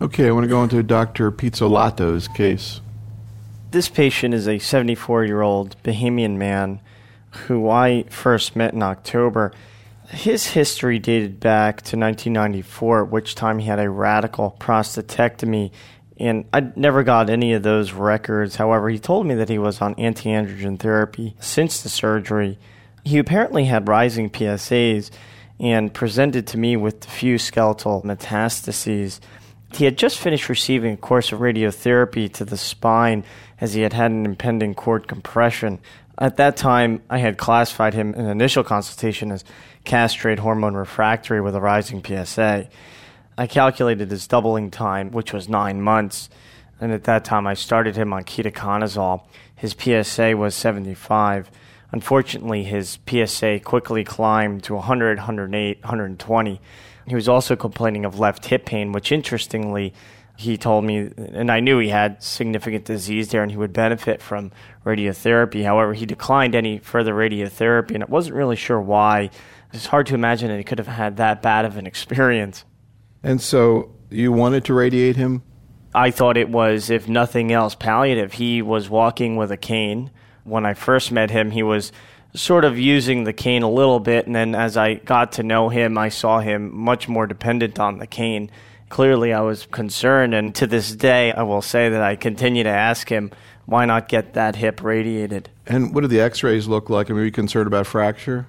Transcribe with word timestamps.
Okay, 0.00 0.28
I 0.28 0.30
want 0.30 0.44
to 0.44 0.48
go 0.48 0.62
into 0.62 0.80
Dr. 0.84 1.32
Pizzolato's 1.32 2.28
case. 2.28 2.80
This 3.72 3.88
patient 3.88 4.32
is 4.32 4.46
a 4.46 4.60
74 4.60 5.24
year 5.24 5.42
old 5.42 5.76
Bahamian 5.82 6.36
man 6.36 6.80
who 7.30 7.68
I 7.68 8.04
first 8.04 8.54
met 8.54 8.74
in 8.74 8.82
October. 8.82 9.52
His 10.08 10.46
history 10.46 11.00
dated 11.00 11.40
back 11.40 11.78
to 11.78 11.96
1994, 11.96 13.02
at 13.02 13.10
which 13.10 13.34
time 13.34 13.58
he 13.58 13.66
had 13.66 13.80
a 13.80 13.90
radical 13.90 14.56
prostatectomy, 14.60 15.72
and 16.16 16.44
I 16.52 16.60
never 16.76 17.02
got 17.02 17.28
any 17.28 17.52
of 17.52 17.64
those 17.64 17.92
records. 17.92 18.54
However, 18.54 18.88
he 18.88 19.00
told 19.00 19.26
me 19.26 19.34
that 19.34 19.48
he 19.48 19.58
was 19.58 19.80
on 19.80 19.96
anti-androgen 19.96 20.78
therapy 20.78 21.34
since 21.40 21.82
the 21.82 21.88
surgery. 21.88 22.56
He 23.04 23.18
apparently 23.18 23.64
had 23.64 23.88
rising 23.88 24.30
PSAs 24.30 25.10
and 25.58 25.92
presented 25.92 26.46
to 26.46 26.58
me 26.58 26.76
with 26.76 27.00
diffuse 27.00 27.42
skeletal 27.42 28.02
metastases. 28.02 29.18
He 29.74 29.84
had 29.84 29.98
just 29.98 30.18
finished 30.18 30.48
receiving 30.48 30.94
a 30.94 30.96
course 30.96 31.32
of 31.32 31.40
radiotherapy 31.40 32.32
to 32.34 32.44
the 32.44 32.56
spine 32.56 33.24
as 33.60 33.74
he 33.74 33.82
had 33.82 33.92
had 33.92 34.10
an 34.10 34.24
impending 34.24 34.74
cord 34.74 35.06
compression. 35.06 35.78
At 36.18 36.36
that 36.36 36.56
time, 36.56 37.02
I 37.08 37.18
had 37.18 37.38
classified 37.38 37.94
him 37.94 38.14
in 38.14 38.26
initial 38.26 38.64
consultation 38.64 39.30
as 39.30 39.44
castrate 39.84 40.40
hormone 40.40 40.74
refractory 40.74 41.40
with 41.40 41.54
a 41.54 41.60
rising 41.60 42.02
PSA. 42.02 42.68
I 43.36 43.46
calculated 43.46 44.10
his 44.10 44.26
doubling 44.26 44.70
time, 44.70 45.12
which 45.12 45.32
was 45.32 45.48
nine 45.48 45.80
months, 45.80 46.28
and 46.80 46.90
at 46.90 47.04
that 47.04 47.24
time 47.24 47.46
I 47.46 47.54
started 47.54 47.94
him 47.94 48.12
on 48.12 48.24
ketoconazole. 48.24 49.22
His 49.54 49.76
PSA 49.78 50.36
was 50.36 50.54
75. 50.54 51.50
Unfortunately, 51.92 52.64
his 52.64 52.98
PSA 53.08 53.60
quickly 53.60 54.02
climbed 54.02 54.64
to 54.64 54.74
100, 54.74 55.18
108, 55.18 55.80
120. 55.82 56.60
He 57.08 57.14
was 57.14 57.28
also 57.28 57.56
complaining 57.56 58.04
of 58.04 58.18
left 58.18 58.46
hip 58.46 58.66
pain, 58.66 58.92
which 58.92 59.12
interestingly, 59.12 59.94
he 60.36 60.56
told 60.56 60.84
me, 60.84 61.10
and 61.16 61.50
I 61.50 61.60
knew 61.60 61.78
he 61.78 61.88
had 61.88 62.22
significant 62.22 62.84
disease 62.84 63.30
there 63.30 63.42
and 63.42 63.50
he 63.50 63.56
would 63.56 63.72
benefit 63.72 64.22
from 64.22 64.52
radiotherapy. 64.86 65.64
However, 65.64 65.94
he 65.94 66.06
declined 66.06 66.54
any 66.54 66.78
further 66.78 67.12
radiotherapy, 67.12 67.94
and 67.94 68.04
I 68.04 68.06
wasn't 68.08 68.36
really 68.36 68.56
sure 68.56 68.80
why. 68.80 69.30
It's 69.72 69.86
hard 69.86 70.06
to 70.06 70.14
imagine 70.14 70.48
that 70.48 70.58
he 70.58 70.64
could 70.64 70.78
have 70.78 70.86
had 70.86 71.16
that 71.16 71.42
bad 71.42 71.64
of 71.64 71.76
an 71.76 71.86
experience. 71.86 72.64
And 73.22 73.40
so 73.40 73.90
you 74.10 74.32
wanted 74.32 74.64
to 74.66 74.74
radiate 74.74 75.16
him? 75.16 75.42
I 75.94 76.10
thought 76.10 76.36
it 76.36 76.48
was, 76.48 76.90
if 76.90 77.08
nothing 77.08 77.50
else, 77.50 77.74
palliative. 77.74 78.34
He 78.34 78.62
was 78.62 78.88
walking 78.88 79.36
with 79.36 79.50
a 79.50 79.56
cane. 79.56 80.10
When 80.44 80.64
I 80.64 80.74
first 80.74 81.10
met 81.10 81.30
him, 81.30 81.50
he 81.50 81.62
was 81.62 81.92
sort 82.34 82.64
of 82.64 82.78
using 82.78 83.24
the 83.24 83.32
cane 83.32 83.62
a 83.62 83.70
little 83.70 84.00
bit, 84.00 84.26
and 84.26 84.34
then 84.34 84.54
as 84.54 84.76
I 84.76 84.94
got 84.94 85.32
to 85.32 85.42
know 85.42 85.68
him, 85.68 85.96
I 85.98 86.08
saw 86.08 86.40
him 86.40 86.74
much 86.76 87.08
more 87.08 87.26
dependent 87.26 87.78
on 87.78 87.98
the 87.98 88.06
cane. 88.06 88.50
Clearly, 88.88 89.32
I 89.32 89.40
was 89.40 89.66
concerned, 89.66 90.34
and 90.34 90.54
to 90.56 90.66
this 90.66 90.94
day, 90.94 91.32
I 91.32 91.42
will 91.42 91.62
say 91.62 91.88
that 91.88 92.02
I 92.02 92.16
continue 92.16 92.64
to 92.64 92.70
ask 92.70 93.08
him, 93.08 93.30
why 93.66 93.84
not 93.84 94.08
get 94.08 94.32
that 94.34 94.56
hip 94.56 94.82
radiated? 94.82 95.50
And 95.66 95.94
what 95.94 96.00
did 96.00 96.10
the 96.10 96.20
x 96.20 96.42
rays 96.42 96.66
look 96.66 96.88
like? 96.88 97.08
I 97.08 97.12
mean, 97.12 97.20
were 97.20 97.24
you 97.26 97.32
concerned 97.32 97.66
about 97.66 97.86
fracture? 97.86 98.46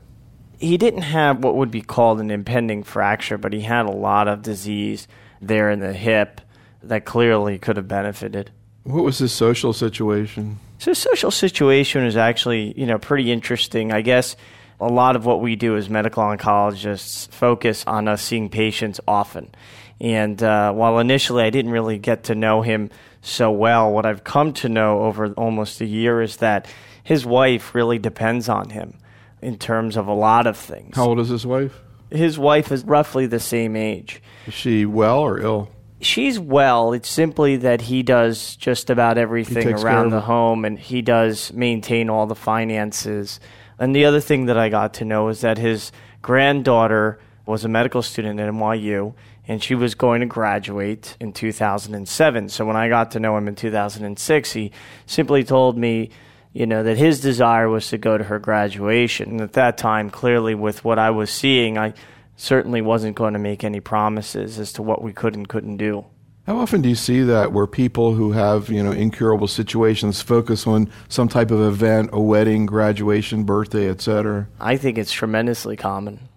He 0.59 0.77
didn't 0.77 1.01
have 1.01 1.43
what 1.43 1.55
would 1.55 1.71
be 1.71 1.81
called 1.81 2.19
an 2.21 2.31
impending 2.31 2.83
fracture, 2.83 3.37
but 3.37 3.51
he 3.53 3.61
had 3.61 3.85
a 3.85 3.91
lot 3.91 4.27
of 4.27 4.41
disease 4.41 5.07
there 5.41 5.69
in 5.69 5.79
the 5.79 5.93
hip 5.93 6.41
that 6.83 7.05
clearly 7.05 7.57
could 7.59 7.75
have 7.75 7.87
benefited. 7.87 8.51
What 8.83 9.03
was 9.03 9.17
his 9.17 9.33
social 9.33 9.73
situation? 9.73 10.59
So, 10.79 10.93
social 10.93 11.29
situation 11.29 12.05
is 12.05 12.15
actually, 12.15 12.73
you 12.79 12.85
know, 12.85 12.97
pretty 12.97 13.31
interesting. 13.31 13.91
I 13.91 14.01
guess 14.01 14.37
a 14.79 14.87
lot 14.87 15.17
of 15.17 15.25
what 15.25 15.41
we 15.41 15.57
do 15.57 15.75
as 15.75 15.89
medical 15.89 16.23
oncologists 16.23 17.29
focus 17.29 17.83
on 17.85 18.07
us 18.07 18.21
seeing 18.21 18.49
patients 18.49 19.01
often. 19.05 19.53
And 19.99 20.41
uh, 20.41 20.71
while 20.71 20.99
initially 20.99 21.43
I 21.43 21.49
didn't 21.49 21.71
really 21.71 21.99
get 21.99 22.23
to 22.25 22.35
know 22.35 22.61
him 22.61 22.89
so 23.21 23.51
well, 23.51 23.91
what 23.91 24.05
I've 24.05 24.23
come 24.23 24.53
to 24.53 24.69
know 24.69 25.01
over 25.01 25.33
almost 25.33 25.81
a 25.81 25.85
year 25.85 26.21
is 26.21 26.37
that 26.37 26.67
his 27.03 27.25
wife 27.25 27.75
really 27.75 27.99
depends 27.99 28.47
on 28.47 28.69
him 28.69 28.97
in 29.41 29.57
terms 29.57 29.97
of 29.97 30.07
a 30.07 30.13
lot 30.13 30.47
of 30.47 30.55
things. 30.55 30.95
How 30.95 31.07
old 31.07 31.19
is 31.19 31.27
his 31.27 31.45
wife? 31.45 31.77
His 32.09 32.39
wife 32.39 32.71
is 32.71 32.85
roughly 32.85 33.25
the 33.25 33.39
same 33.39 33.75
age. 33.75 34.21
Is 34.47 34.53
she 34.53 34.85
well 34.85 35.19
or 35.19 35.39
ill? 35.39 35.69
She's 36.01 36.39
well. 36.39 36.93
It's 36.93 37.09
simply 37.09 37.57
that 37.57 37.81
he 37.81 38.03
does 38.03 38.55
just 38.55 38.89
about 38.89 39.17
everything 39.17 39.73
around 39.73 40.09
the 40.09 40.21
home 40.21 40.63
and 40.63 40.79
he 40.79 41.01
does 41.01 41.51
maintain 41.51 42.09
all 42.09 42.25
the 42.25 42.35
finances. 42.35 43.39
And 43.77 43.95
the 43.95 44.05
other 44.05 44.21
thing 44.21 44.45
that 44.45 44.57
I 44.57 44.69
got 44.69 44.93
to 44.95 45.05
know 45.05 45.27
is 45.27 45.41
that 45.41 45.57
his 45.57 45.91
granddaughter 46.21 47.19
was 47.45 47.65
a 47.65 47.69
medical 47.69 48.01
student 48.01 48.39
at 48.39 48.49
NYU 48.49 49.13
and 49.47 49.63
she 49.63 49.73
was 49.73 49.95
going 49.95 50.21
to 50.21 50.27
graduate 50.27 51.17
in 51.19 51.33
2007. 51.33 52.49
So 52.49 52.65
when 52.65 52.75
I 52.75 52.87
got 52.87 53.11
to 53.11 53.19
know 53.19 53.35
him 53.35 53.47
in 53.47 53.55
2006, 53.55 54.51
he 54.51 54.71
simply 55.07 55.43
told 55.43 55.77
me, 55.77 56.11
you 56.53 56.67
know, 56.67 56.83
that 56.83 56.97
his 56.97 57.19
desire 57.19 57.67
was 57.67 57.89
to 57.89 57.97
go 57.97 58.17
to 58.17 58.23
her 58.25 58.39
graduation. 58.39 59.31
And 59.31 59.41
at 59.41 59.53
that 59.53 59.77
time, 59.77 60.11
clearly 60.11 60.55
with 60.55 60.85
what 60.85 60.99
I 60.99 61.09
was 61.09 61.31
seeing, 61.31 61.77
I 61.77 61.93
certainly 62.39 62.81
wasn't 62.81 63.15
going 63.15 63.33
to 63.33 63.39
make 63.39 63.63
any 63.63 63.79
promises 63.79 64.59
as 64.59 64.71
to 64.73 64.81
what 64.81 65.01
we 65.01 65.11
could 65.11 65.35
and 65.35 65.47
couldn't 65.47 65.77
do. 65.77 66.05
How 66.47 66.57
often 66.57 66.81
do 66.81 66.89
you 66.89 66.95
see 66.95 67.21
that 67.21 67.51
where 67.51 67.67
people 67.67 68.13
who 68.13 68.31
have, 68.31 68.69
you 68.69 68.81
know, 68.81 68.91
incurable 68.91 69.47
situations 69.47 70.21
focus 70.21 70.65
on 70.65 70.89
some 71.07 71.27
type 71.27 71.51
of 71.51 71.61
event, 71.61 72.09
a 72.11 72.19
wedding, 72.19 72.65
graduation, 72.65 73.43
birthday, 73.43 73.89
etc.? 73.89 74.47
I 74.59 74.77
think 74.77 74.97
it's 74.97 75.11
tremendously 75.11 75.75
common. 75.75 76.27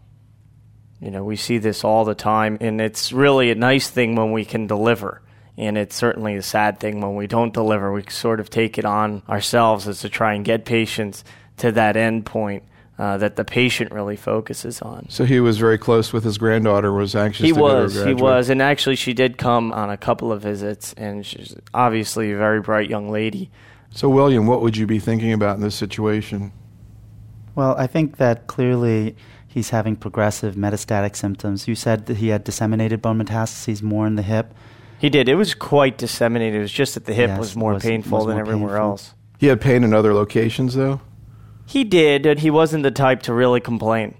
You 1.00 1.10
know, 1.10 1.24
we 1.24 1.36
see 1.36 1.58
this 1.58 1.82
all 1.82 2.04
the 2.04 2.14
time, 2.14 2.58
and 2.60 2.80
it's 2.80 3.12
really 3.12 3.50
a 3.50 3.54
nice 3.54 3.88
thing 3.88 4.14
when 4.14 4.32
we 4.32 4.44
can 4.44 4.66
deliver. 4.66 5.22
And 5.56 5.78
it's 5.78 5.96
certainly 5.96 6.36
a 6.36 6.42
sad 6.42 6.80
thing 6.80 7.00
when 7.00 7.14
we 7.14 7.26
don't 7.26 7.54
deliver. 7.54 7.92
We 7.92 8.04
sort 8.08 8.40
of 8.40 8.50
take 8.50 8.78
it 8.78 8.84
on 8.84 9.22
ourselves 9.28 9.88
as 9.88 10.00
to 10.00 10.08
try 10.08 10.34
and 10.34 10.44
get 10.44 10.64
patients 10.64 11.24
to 11.58 11.72
that 11.72 11.96
end 11.96 12.26
point. 12.26 12.64
Uh, 12.98 13.16
that 13.16 13.36
the 13.36 13.44
patient 13.44 13.90
really 13.90 14.16
focuses 14.16 14.82
on. 14.82 15.06
So 15.08 15.24
he 15.24 15.40
was 15.40 15.56
very 15.58 15.78
close 15.78 16.12
with 16.12 16.24
his 16.24 16.36
granddaughter. 16.36 16.92
Was 16.92 17.16
anxious. 17.16 17.46
He 17.46 17.52
to 17.52 17.58
was. 17.60 17.94
Go 17.94 18.02
to 18.04 18.08
he 18.08 18.14
was, 18.14 18.50
and 18.50 18.60
actually, 18.60 18.96
she 18.96 19.14
did 19.14 19.38
come 19.38 19.72
on 19.72 19.88
a 19.88 19.96
couple 19.96 20.30
of 20.30 20.42
visits, 20.42 20.92
and 20.92 21.24
she's 21.24 21.56
obviously 21.72 22.32
a 22.32 22.36
very 22.36 22.60
bright 22.60 22.90
young 22.90 23.08
lady. 23.10 23.50
So, 23.90 24.10
William, 24.10 24.46
what 24.46 24.60
would 24.60 24.76
you 24.76 24.86
be 24.86 24.98
thinking 24.98 25.32
about 25.32 25.56
in 25.56 25.62
this 25.62 25.74
situation? 25.74 26.52
Well, 27.54 27.74
I 27.78 27.86
think 27.86 28.18
that 28.18 28.46
clearly 28.46 29.16
he's 29.48 29.70
having 29.70 29.96
progressive 29.96 30.54
metastatic 30.54 31.16
symptoms. 31.16 31.66
You 31.66 31.74
said 31.74 32.06
that 32.06 32.18
he 32.18 32.28
had 32.28 32.44
disseminated 32.44 33.00
bone 33.02 33.18
metastases 33.22 33.82
more 33.82 34.06
in 34.06 34.16
the 34.16 34.22
hip. 34.22 34.52
He 34.98 35.08
did. 35.08 35.28
It 35.30 35.34
was 35.36 35.54
quite 35.54 35.96
disseminated. 35.98 36.58
It 36.58 36.62
was 36.62 36.72
just 36.72 36.94
that 36.94 37.06
the 37.06 37.14
hip 37.14 37.28
Yes, 37.28 37.38
was 37.38 37.56
more 37.56 37.72
was- 37.74 37.82
painful 37.82 38.18
was 38.18 38.26
than 38.26 38.34
more 38.36 38.42
everywhere 38.42 38.68
painful. 38.76 38.90
else. 38.90 39.14
He 39.38 39.46
had 39.48 39.60
pain 39.62 39.82
in 39.82 39.92
other 39.94 40.12
locations, 40.14 40.74
though. 40.74 41.00
He 41.66 41.84
did, 41.84 42.26
and 42.26 42.40
he 42.40 42.50
wasn't 42.50 42.82
the 42.82 42.90
type 42.90 43.22
to 43.22 43.34
really 43.34 43.60
complain. 43.60 44.14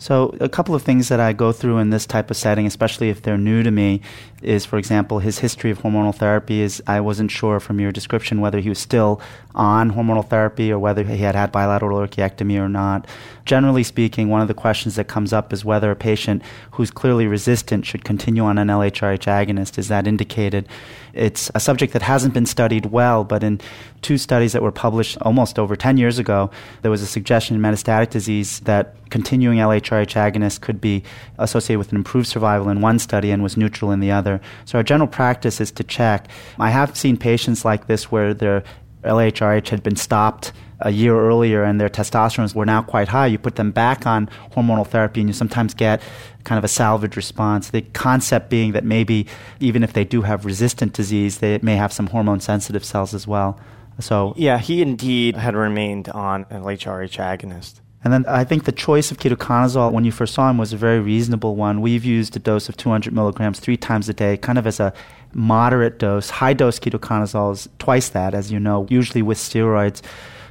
So, 0.00 0.34
a 0.40 0.48
couple 0.48 0.74
of 0.74 0.82
things 0.82 1.08
that 1.08 1.20
I 1.20 1.34
go 1.34 1.52
through 1.52 1.76
in 1.76 1.90
this 1.90 2.06
type 2.06 2.30
of 2.30 2.36
setting, 2.38 2.66
especially 2.66 3.10
if 3.10 3.20
they're 3.20 3.36
new 3.36 3.62
to 3.62 3.70
me, 3.70 4.00
is 4.40 4.64
for 4.64 4.78
example, 4.78 5.18
his 5.18 5.40
history 5.40 5.70
of 5.70 5.80
hormonal 5.80 6.14
therapy. 6.14 6.62
Is 6.62 6.82
I 6.86 7.02
wasn't 7.02 7.30
sure 7.30 7.60
from 7.60 7.78
your 7.78 7.92
description 7.92 8.40
whether 8.40 8.60
he 8.60 8.70
was 8.70 8.78
still 8.78 9.20
on 9.54 9.92
hormonal 9.92 10.26
therapy 10.26 10.72
or 10.72 10.78
whether 10.78 11.04
he 11.04 11.18
had 11.18 11.34
had 11.34 11.52
bilateral 11.52 11.98
orchiectomy 11.98 12.58
or 12.58 12.68
not. 12.68 13.06
Generally 13.44 13.82
speaking, 13.84 14.30
one 14.30 14.40
of 14.40 14.48
the 14.48 14.54
questions 14.54 14.94
that 14.94 15.06
comes 15.06 15.34
up 15.34 15.52
is 15.52 15.66
whether 15.66 15.90
a 15.90 15.96
patient 15.96 16.42
who's 16.70 16.90
clearly 16.90 17.26
resistant 17.26 17.84
should 17.84 18.02
continue 18.02 18.44
on 18.44 18.56
an 18.56 18.68
LHRH 18.68 19.26
agonist. 19.26 19.76
Is 19.76 19.88
that 19.88 20.06
indicated? 20.06 20.66
It's 21.12 21.50
a 21.54 21.60
subject 21.60 21.92
that 21.92 22.02
hasn't 22.02 22.32
been 22.32 22.46
studied 22.46 22.86
well, 22.86 23.24
but 23.24 23.42
in 23.42 23.60
two 24.00 24.16
studies 24.16 24.52
that 24.52 24.62
were 24.62 24.72
published 24.72 25.18
almost 25.22 25.58
over 25.58 25.74
10 25.76 25.96
years 25.96 26.18
ago, 26.18 26.50
there 26.82 26.90
was 26.90 27.02
a 27.02 27.06
suggestion 27.06 27.56
in 27.56 27.62
metastatic 27.62 28.10
disease 28.10 28.60
that 28.60 28.94
continuing 29.10 29.58
LHRH 29.58 29.89
agonists 29.90 30.60
could 30.60 30.80
be 30.80 31.02
associated 31.38 31.78
with 31.78 31.90
an 31.90 31.96
improved 31.96 32.28
survival 32.28 32.68
in 32.68 32.80
one 32.80 32.98
study 32.98 33.30
and 33.30 33.42
was 33.42 33.56
neutral 33.56 33.90
in 33.90 34.00
the 34.00 34.10
other. 34.10 34.40
So 34.64 34.78
our 34.78 34.84
general 34.84 35.08
practice 35.08 35.60
is 35.60 35.70
to 35.72 35.84
check. 35.84 36.28
I 36.58 36.70
have 36.70 36.96
seen 36.96 37.16
patients 37.16 37.64
like 37.64 37.86
this 37.86 38.10
where 38.10 38.34
their 38.34 38.62
LHRH 39.02 39.68
had 39.68 39.82
been 39.82 39.96
stopped 39.96 40.52
a 40.80 40.90
year 40.90 41.18
earlier 41.18 41.62
and 41.62 41.80
their 41.80 41.88
testosterone 41.88 42.54
were 42.54 42.66
now 42.66 42.82
quite 42.82 43.08
high. 43.08 43.26
You 43.26 43.38
put 43.38 43.56
them 43.56 43.70
back 43.70 44.06
on 44.06 44.28
hormonal 44.52 44.86
therapy 44.86 45.20
and 45.20 45.28
you 45.28 45.34
sometimes 45.34 45.74
get 45.74 46.00
kind 46.44 46.58
of 46.58 46.64
a 46.64 46.68
salvage 46.68 47.16
response. 47.16 47.70
The 47.70 47.82
concept 47.82 48.48
being 48.48 48.72
that 48.72 48.84
maybe 48.84 49.26
even 49.60 49.82
if 49.82 49.92
they 49.92 50.04
do 50.04 50.22
have 50.22 50.44
resistant 50.44 50.92
disease, 50.94 51.38
they 51.38 51.58
may 51.58 51.76
have 51.76 51.92
some 51.92 52.08
hormone 52.08 52.40
sensitive 52.40 52.84
cells 52.84 53.14
as 53.14 53.26
well. 53.26 53.60
So 53.98 54.32
Yeah, 54.36 54.58
he 54.58 54.80
indeed 54.80 55.36
had 55.36 55.54
remained 55.54 56.08
on 56.08 56.46
an 56.48 56.62
LHRH 56.62 57.18
agonist. 57.18 57.80
And 58.02 58.12
then 58.12 58.24
I 58.26 58.44
think 58.44 58.64
the 58.64 58.72
choice 58.72 59.10
of 59.10 59.18
ketoconazole 59.18 59.92
when 59.92 60.04
you 60.04 60.12
first 60.12 60.34
saw 60.34 60.48
him 60.48 60.56
was 60.56 60.72
a 60.72 60.76
very 60.76 61.00
reasonable 61.00 61.54
one. 61.54 61.82
We've 61.82 62.04
used 62.04 62.34
a 62.34 62.38
dose 62.38 62.68
of 62.68 62.76
200 62.76 63.12
milligrams 63.12 63.60
three 63.60 63.76
times 63.76 64.08
a 64.08 64.14
day, 64.14 64.38
kind 64.38 64.58
of 64.58 64.66
as 64.66 64.80
a 64.80 64.94
moderate 65.34 65.98
dose. 65.98 66.30
High 66.30 66.54
dose 66.54 66.78
ketoconazole 66.78 67.52
is 67.52 67.68
twice 67.78 68.08
that, 68.10 68.32
as 68.34 68.50
you 68.50 68.58
know, 68.58 68.86
usually 68.88 69.22
with 69.22 69.38
steroids. 69.38 70.00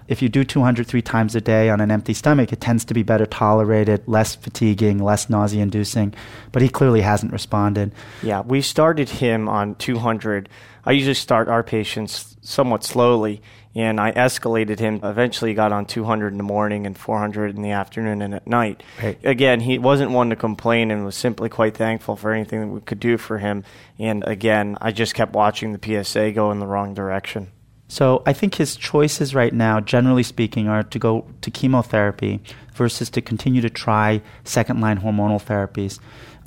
if 0.08 0.24
you 0.24 0.30
do 0.30 0.44
200 0.44 0.88
three 0.88 1.04
times 1.04 1.36
a 1.36 1.42
day 1.42 1.70
on 1.70 1.80
an 1.82 1.92
empty 1.92 2.16
stomach, 2.16 2.52
it 2.52 2.60
tends 2.60 2.84
to 2.86 2.96
be 2.96 3.04
better 3.04 3.28
tolerated, 3.28 4.02
less 4.08 4.36
fatiguing, 4.36 4.98
less 4.98 5.30
nausea 5.30 5.62
inducing. 5.62 6.14
But 6.52 6.64
he 6.64 6.70
clearly 6.70 7.02
hasn't 7.02 7.32
responded. 7.32 7.92
Yeah, 8.24 8.42
we 8.42 8.62
started 8.62 9.10
him 9.10 9.48
on 9.48 9.76
200. 9.76 10.50
I 10.86 10.94
usually 10.94 11.14
start 11.14 11.48
our 11.48 11.62
patients 11.62 12.38
somewhat 12.42 12.84
slowly 12.84 13.42
and 13.76 14.00
I 14.00 14.12
escalated 14.12 14.80
him. 14.80 15.00
Eventually, 15.04 15.52
he 15.52 15.56
got 15.56 15.72
on 15.72 15.86
200 15.86 16.34
in 16.34 16.38
the 16.38 16.44
morning 16.44 16.86
and 16.86 16.98
400 16.98 17.56
in 17.56 17.62
the 17.62 17.72
afternoon 17.72 18.22
and 18.22 18.34
at 18.34 18.48
night. 18.48 18.84
Again, 19.24 19.60
he 19.60 19.78
wasn't 19.78 20.12
one 20.12 20.30
to 20.32 20.36
complain 20.36 20.92
and 20.92 21.06
was 21.06 21.16
simply 21.16 21.50
quite 21.50 21.78
thankful 21.78 22.16
for 22.16 22.34
anything 22.34 22.62
that 22.62 22.68
we 22.68 22.82
could 22.82 23.00
do 23.00 23.18
for 23.18 23.38
him. 23.38 23.64
And 24.00 24.24
again, 24.26 24.78
I 24.82 24.92
just 24.92 25.14
kept 25.14 25.34
watching 25.34 25.74
the 25.74 26.04
PSA 26.04 26.32
go 26.32 26.52
in 26.52 26.60
the 26.60 26.68
wrong 26.68 26.94
direction. 26.94 27.52
So 27.88 28.22
I 28.26 28.34
think 28.34 28.56
his 28.56 28.76
choices 28.76 29.34
right 29.34 29.54
now, 29.54 29.80
generally 29.80 30.22
speaking, 30.22 30.68
are 30.68 30.84
to 30.84 31.00
go 31.00 31.26
to 31.42 31.50
chemotherapy 31.50 32.40
versus 32.74 33.10
to 33.10 33.22
continue 33.22 33.62
to 33.62 33.70
try 33.70 34.22
second 34.44 34.80
line 34.80 35.00
hormonal 35.00 35.44
therapies. 35.44 36.00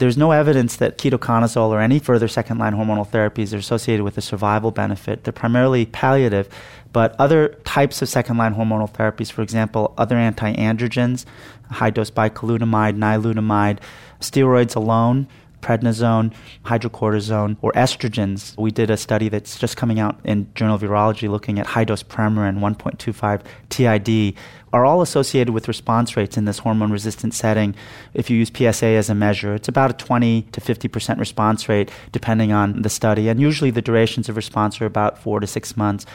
There's 0.03 0.19
no 0.19 0.33
evidence 0.33 0.75
that 0.79 0.99
ketoconazole 0.99 1.69
or 1.69 1.81
any 1.81 2.01
further 2.01 2.27
second 2.27 2.59
line 2.59 2.75
hormonal 2.75 3.07
therapies 3.07 3.55
are 3.55 3.59
associated 3.59 4.03
with 4.03 4.19
a 4.19 4.21
survival 4.21 4.73
benefit. 4.73 5.23
They're 5.23 5.33
primarily 5.33 5.87
palliative, 5.87 6.49
but 6.93 7.15
other 7.21 7.51
types 7.65 8.03
of 8.03 8.09
second 8.09 8.37
line 8.37 8.57
hormonal 8.57 8.93
therapies, 8.93 9.31
for 9.31 9.43
example, 9.43 9.95
other 9.97 10.17
anti 10.17 10.55
androgens, 10.55 11.25
high 11.71 11.91
dose 11.91 12.11
bicalutamide, 12.11 12.99
nilutamide, 12.99 13.79
steroids 14.19 14.75
alone, 14.75 15.29
prednisone, 15.63 16.35
hydrocortisone, 16.65 17.57
or 17.63 17.73
estrogens. 17.73 18.57
We 18.59 18.71
did 18.71 18.91
a 18.91 18.97
study 18.97 19.29
that's 19.29 19.59
just 19.59 19.77
coming 19.77 19.99
out 19.99 20.21
in 20.25 20.53
Journal 20.55 20.75
of 20.75 20.83
Urology 20.83 21.31
looking 21.31 21.59
at 21.59 21.67
high 21.67 21.85
dose 21.85 22.03
Premarin 22.03 22.59
1.25 22.59 23.43
TID, 23.71 24.37
are 24.73 24.85
all 24.87 25.03
associated 25.03 25.53
with 25.53 25.69
response 25.69 26.17
rates 26.17 26.37
in 26.37 26.47
this 26.47 26.59
hormone 26.59 26.91
resistant 26.91 27.35
setting. 27.35 27.75
If 28.15 28.31
you 28.31 28.39
use 28.39 28.51
PSA 28.55 28.87
as 28.87 29.11
a 29.11 29.15
measure, 29.15 29.55
it's 29.55 29.69
about 29.69 29.91
a 29.91 29.95
20 29.95 30.43
to 30.53 30.61
50% 30.61 31.19
response 31.19 31.69
rate 31.69 31.91
depending 32.11 32.53
on 32.53 32.83
the 32.83 32.89
study. 32.89 33.29
And 33.29 33.41
usually 33.41 33.71
the 33.71 33.83
durations 33.83 34.29
of 34.29 34.37
response 34.37 34.81
are 34.81 34.87
about 34.87 35.19
four 35.19 35.41
to 35.41 35.47
six 35.47 35.77
months. 35.77 36.07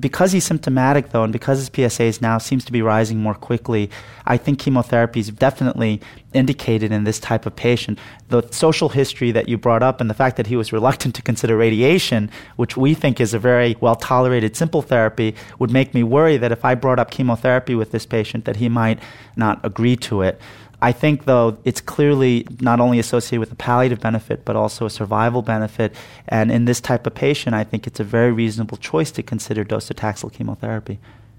Because 0.00 0.32
he's 0.32 0.44
symptomatic, 0.44 1.10
though, 1.10 1.22
and 1.22 1.32
because 1.32 1.58
his 1.58 1.68
PSAs 1.68 2.22
now 2.22 2.38
seems 2.38 2.64
to 2.64 2.72
be 2.72 2.80
rising 2.80 3.18
more 3.18 3.34
quickly, 3.34 3.90
I 4.24 4.38
think 4.38 4.58
chemotherapy 4.58 5.20
is 5.20 5.28
definitely 5.28 6.00
indicated 6.32 6.92
in 6.92 7.04
this 7.04 7.20
type 7.20 7.44
of 7.44 7.54
patient. 7.56 7.98
The 8.28 8.42
social 8.50 8.88
history 8.88 9.32
that 9.32 9.50
you 9.50 9.58
brought 9.58 9.82
up 9.82 10.00
and 10.00 10.08
the 10.08 10.14
fact 10.14 10.38
that 10.38 10.46
he 10.46 10.56
was 10.56 10.72
reluctant 10.72 11.14
to 11.16 11.22
consider 11.22 11.56
radiation, 11.56 12.30
which 12.56 12.76
we 12.76 12.94
think 12.94 13.20
is 13.20 13.34
a 13.34 13.38
very 13.38 13.76
well 13.80 13.94
tolerated, 13.96 14.56
simple 14.56 14.80
therapy, 14.80 15.34
would 15.58 15.70
make 15.70 15.92
me 15.92 16.02
worry 16.02 16.38
that 16.38 16.52
if 16.52 16.64
I 16.64 16.74
brought 16.74 16.98
up 16.98 17.10
chemotherapy 17.10 17.74
with 17.74 17.92
this 17.92 18.06
patient, 18.06 18.46
that 18.46 18.56
he 18.56 18.70
might 18.70 18.98
not 19.36 19.60
agree 19.62 19.96
to 19.96 20.22
it. 20.22 20.40
I 20.82 20.90
think, 20.90 21.26
though, 21.26 21.58
it's 21.64 21.80
clearly 21.80 22.44
not 22.60 22.80
only 22.80 22.98
associated 22.98 23.38
with 23.38 23.52
a 23.52 23.54
palliative 23.54 24.00
benefit, 24.00 24.44
but 24.44 24.56
also 24.56 24.84
a 24.84 24.90
survival 24.90 25.40
benefit. 25.40 25.94
And 26.26 26.50
in 26.50 26.64
this 26.64 26.80
type 26.80 27.06
of 27.06 27.14
patient, 27.14 27.54
I 27.54 27.62
think 27.62 27.86
it's 27.86 28.00
a 28.00 28.04
very 28.04 28.32
reasonable 28.32 28.76
choice 28.76 29.12
to 29.12 29.22
consider 29.22 29.64
docetaxel 29.64 30.32
chemotherapy. 30.32 30.98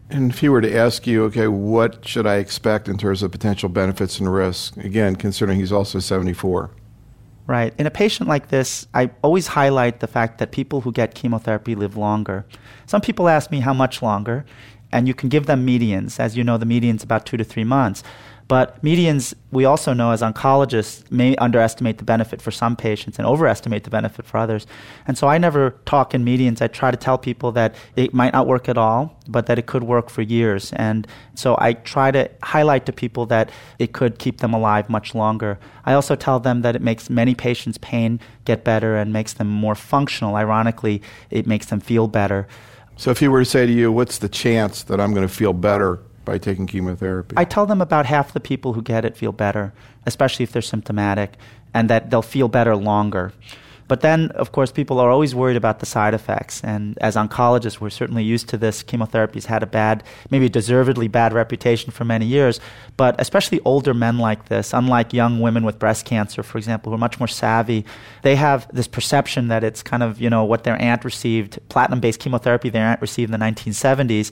And 0.09 0.31
if 0.31 0.39
he 0.39 0.47
were 0.47 0.61
to 0.61 0.73
ask 0.73 1.05
you, 1.05 1.25
okay, 1.25 1.47
what 1.47 2.07
should 2.07 2.25
I 2.25 2.35
expect 2.37 2.87
in 2.87 2.97
terms 2.97 3.21
of 3.21 3.31
potential 3.31 3.67
benefits 3.67 4.17
and 4.17 4.33
risks? 4.33 4.77
Again, 4.77 5.17
considering 5.17 5.59
he's 5.59 5.73
also 5.73 5.99
74. 5.99 6.71
Right. 7.45 7.73
In 7.77 7.85
a 7.85 7.91
patient 7.91 8.29
like 8.29 8.47
this, 8.47 8.87
I 8.93 9.11
always 9.21 9.47
highlight 9.47 9.99
the 9.99 10.07
fact 10.07 10.37
that 10.37 10.53
people 10.53 10.81
who 10.81 10.93
get 10.93 11.15
chemotherapy 11.15 11.75
live 11.75 11.97
longer. 11.97 12.45
Some 12.85 13.01
people 13.01 13.27
ask 13.27 13.51
me 13.51 13.59
how 13.59 13.73
much 13.73 14.01
longer, 14.01 14.45
and 14.93 15.05
you 15.05 15.13
can 15.13 15.27
give 15.27 15.47
them 15.47 15.67
medians. 15.67 16.17
As 16.17 16.37
you 16.37 16.45
know, 16.45 16.57
the 16.57 16.65
median's 16.65 17.03
about 17.03 17.25
two 17.25 17.35
to 17.35 17.43
three 17.43 17.65
months. 17.65 18.03
But 18.47 18.83
medians, 18.83 19.33
we 19.51 19.65
also 19.65 19.93
know 19.93 20.11
as 20.11 20.21
oncologists, 20.21 21.09
may 21.11 21.35
underestimate 21.37 21.97
the 21.97 22.03
benefit 22.03 22.41
for 22.41 22.51
some 22.51 22.75
patients 22.75 23.17
and 23.17 23.25
overestimate 23.25 23.83
the 23.83 23.89
benefit 23.89 24.25
for 24.25 24.37
others. 24.37 24.67
And 25.07 25.17
so 25.17 25.27
I 25.27 25.37
never 25.37 25.71
talk 25.85 26.13
in 26.13 26.25
medians. 26.25 26.61
I 26.61 26.67
try 26.67 26.91
to 26.91 26.97
tell 26.97 27.17
people 27.17 27.51
that 27.53 27.75
it 27.95 28.13
might 28.13 28.33
not 28.33 28.47
work 28.47 28.67
at 28.67 28.77
all, 28.77 29.19
but 29.27 29.45
that 29.45 29.57
it 29.57 29.65
could 29.65 29.83
work 29.83 30.09
for 30.09 30.21
years. 30.21 30.73
And 30.73 31.07
so 31.35 31.55
I 31.59 31.73
try 31.73 32.11
to 32.11 32.29
highlight 32.43 32.85
to 32.87 32.93
people 32.93 33.25
that 33.27 33.49
it 33.79 33.93
could 33.93 34.19
keep 34.19 34.39
them 34.39 34.53
alive 34.53 34.89
much 34.89 35.15
longer. 35.15 35.57
I 35.85 35.93
also 35.93 36.15
tell 36.15 36.39
them 36.39 36.61
that 36.61 36.75
it 36.75 36.81
makes 36.81 37.09
many 37.09 37.35
patients' 37.35 37.77
pain 37.77 38.19
get 38.45 38.63
better 38.63 38.97
and 38.97 39.13
makes 39.13 39.33
them 39.33 39.47
more 39.47 39.75
functional. 39.75 40.35
Ironically, 40.35 41.01
it 41.29 41.47
makes 41.47 41.67
them 41.67 41.79
feel 41.79 42.07
better. 42.07 42.47
So 42.97 43.09
if 43.09 43.19
he 43.19 43.27
were 43.27 43.39
to 43.39 43.45
say 43.45 43.65
to 43.65 43.71
you, 43.71 43.91
what's 43.91 44.19
the 44.19 44.29
chance 44.29 44.83
that 44.83 44.99
I'm 44.99 45.13
going 45.13 45.27
to 45.27 45.33
feel 45.33 45.53
better 45.53 45.99
by 46.25 46.37
taking 46.37 46.67
chemotherapy? 46.67 47.35
I 47.37 47.45
tell 47.45 47.65
them 47.65 47.81
about 47.81 48.05
half 48.05 48.33
the 48.33 48.39
people 48.39 48.73
who 48.73 48.81
get 48.81 49.05
it 49.05 49.17
feel 49.17 49.31
better, 49.31 49.73
especially 50.05 50.43
if 50.43 50.51
they're 50.51 50.61
symptomatic, 50.61 51.37
and 51.73 51.89
that 51.89 52.09
they'll 52.09 52.21
feel 52.21 52.47
better 52.47 52.75
longer. 52.75 53.33
But 53.87 54.01
then, 54.01 54.31
of 54.31 54.51
course, 54.51 54.71
people 54.71 54.99
are 54.99 55.09
always 55.09 55.35
worried 55.35 55.57
about 55.57 55.79
the 55.79 55.85
side 55.85 56.13
effects. 56.13 56.63
And 56.63 56.97
as 56.99 57.15
oncologists, 57.15 57.79
we're 57.79 57.89
certainly 57.89 58.23
used 58.23 58.49
to 58.49 58.57
this. 58.57 58.81
Chemotherapy's 58.81 59.45
had 59.45 59.61
a 59.61 59.67
bad, 59.67 60.03
maybe 60.29 60.49
deservedly 60.49 61.07
bad 61.07 61.33
reputation 61.33 61.91
for 61.91 62.05
many 62.05 62.25
years. 62.25 62.59
But 62.95 63.15
especially 63.19 63.59
older 63.65 63.93
men 63.93 64.17
like 64.17 64.45
this, 64.45 64.73
unlike 64.73 65.13
young 65.13 65.41
women 65.41 65.65
with 65.65 65.79
breast 65.79 66.05
cancer, 66.05 66.43
for 66.43 66.57
example, 66.57 66.91
who 66.91 66.95
are 66.95 66.99
much 66.99 67.19
more 67.19 67.27
savvy, 67.27 67.85
they 68.21 68.35
have 68.35 68.67
this 68.73 68.87
perception 68.87 69.49
that 69.49 69.63
it's 69.63 69.83
kind 69.83 70.01
of, 70.01 70.21
you 70.21 70.29
know, 70.29 70.45
what 70.45 70.63
their 70.63 70.81
aunt 70.81 71.03
received, 71.03 71.59
platinum 71.69 71.99
based 71.99 72.19
chemotherapy 72.19 72.69
their 72.69 72.87
aunt 72.87 73.01
received 73.01 73.33
in 73.33 73.39
the 73.39 73.45
1970s 73.45 74.31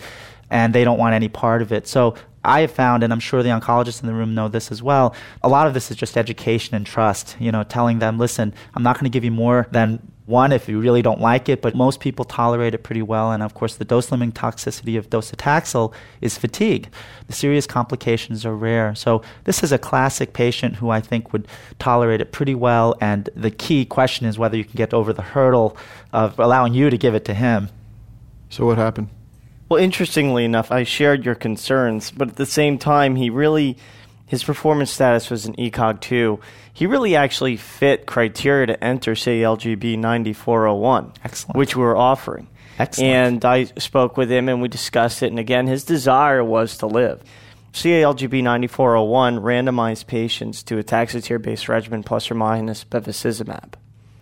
and 0.51 0.75
they 0.75 0.83
don't 0.83 1.00
want 1.00 1.15
any 1.15 1.30
part 1.30 1.63
of 1.63 1.71
it. 1.71 1.88
So 1.88 2.15
I 2.44 2.62
have 2.62 2.71
found, 2.71 3.03
and 3.03 3.12
I'm 3.12 3.19
sure 3.19 3.42
the 3.42 3.50
oncologists 3.50 4.01
in 4.01 4.07
the 4.07 4.13
room 4.13 4.36
know 4.36 4.48
this 4.48 4.71
as 4.71 4.83
well, 4.83 5.15
a 5.42 5.50
lot 5.50 5.65
of 5.65 5.74
this 5.74 5.89
is 5.89 5.98
just 5.98 6.18
education 6.18 6.75
and 6.75 6.86
trust. 6.86 7.38
You 7.39 7.51
know, 7.51 7.63
telling 7.63 8.00
them, 8.00 8.19
listen, 8.19 8.53
I'm 8.75 8.83
not 8.83 8.95
going 8.95 9.09
to 9.09 9.15
give 9.15 9.24
you 9.24 9.31
more 9.31 9.68
than 9.71 10.12
one 10.25 10.51
if 10.51 10.69
you 10.69 10.80
really 10.80 11.01
don't 11.01 11.19
like 11.19 11.50
it, 11.50 11.62
but 11.62 11.75
most 11.75 12.00
people 12.00 12.25
tolerate 12.25 12.74
it 12.74 12.80
pretty 12.80 13.01
well. 13.01 13.31
And 13.31 13.44
of 13.44 13.53
course, 13.53 13.75
the 13.75 13.86
dose 13.86 14.12
limiting 14.12 14.31
toxicity 14.31 14.98
of 14.98 15.09
docetaxel 15.09 15.94
is 16.21 16.38
fatigue. 16.38 16.89
The 17.27 17.33
serious 17.33 17.68
complications 17.68 18.45
are 18.45 18.56
rare. 18.56 18.95
So 18.95 19.21
this 19.44 19.63
is 19.63 19.71
a 19.71 19.77
classic 19.77 20.33
patient 20.33 20.75
who 20.75 20.89
I 20.89 21.01
think 21.01 21.33
would 21.33 21.48
tolerate 21.80 22.21
it 22.21 22.31
pretty 22.31 22.56
well. 22.56 22.95
And 23.01 23.30
the 23.36 23.51
key 23.51 23.86
question 23.86 24.25
is 24.25 24.39
whether 24.39 24.57
you 24.57 24.63
can 24.63 24.77
get 24.77 24.94
over 24.94 25.12
the 25.13 25.21
hurdle 25.21 25.77
of 26.13 26.39
allowing 26.39 26.74
you 26.74 26.89
to 26.89 26.98
give 26.98 27.13
it 27.13 27.25
to 27.25 27.33
him. 27.33 27.69
So 28.50 28.65
what 28.65 28.77
happened? 28.77 29.09
Well, 29.71 29.81
interestingly 29.81 30.44
enough, 30.44 30.69
I 30.69 30.83
shared 30.83 31.23
your 31.23 31.33
concerns, 31.33 32.12
but 32.12 32.27
at 32.27 32.35
the 32.35 32.45
same 32.45 32.77
time, 32.77 33.15
he 33.15 33.29
really, 33.29 33.77
his 34.25 34.44
performance 34.44 34.91
status 34.91 35.29
was 35.29 35.45
an 35.45 35.53
ECOG 35.53 36.01
2. 36.01 36.41
He 36.73 36.85
really 36.85 37.15
actually 37.15 37.56
fit 37.56 38.06
criteria 38.06 38.65
to 38.65 38.83
enter, 38.83 39.15
say, 39.15 39.39
LGB 39.39 39.97
9401, 39.97 41.13
Excellent. 41.23 41.57
which 41.57 41.77
we 41.77 41.83
were 41.83 41.95
offering. 41.95 42.50
Excellent. 42.79 43.10
And 43.10 43.45
I 43.45 43.63
spoke 43.63 44.17
with 44.17 44.29
him 44.29 44.50
and 44.50 44.62
we 44.62 44.67
discussed 44.67 45.24
it. 45.24 45.27
And 45.27 45.39
again, 45.39 45.67
his 45.67 45.86
desire 45.86 46.43
was 46.43 46.77
to 46.79 46.88
live. 46.88 47.24
CALGB 47.72 48.43
9401 48.43 49.38
randomized 49.38 50.05
patients 50.05 50.63
to 50.63 50.79
a 50.79 50.84
taxotere 50.84 51.41
based 51.41 51.69
regimen 51.69 52.03
plus 52.03 52.29
or 52.29 52.36
minus 52.36 52.84
bevacizumab. 52.84 53.75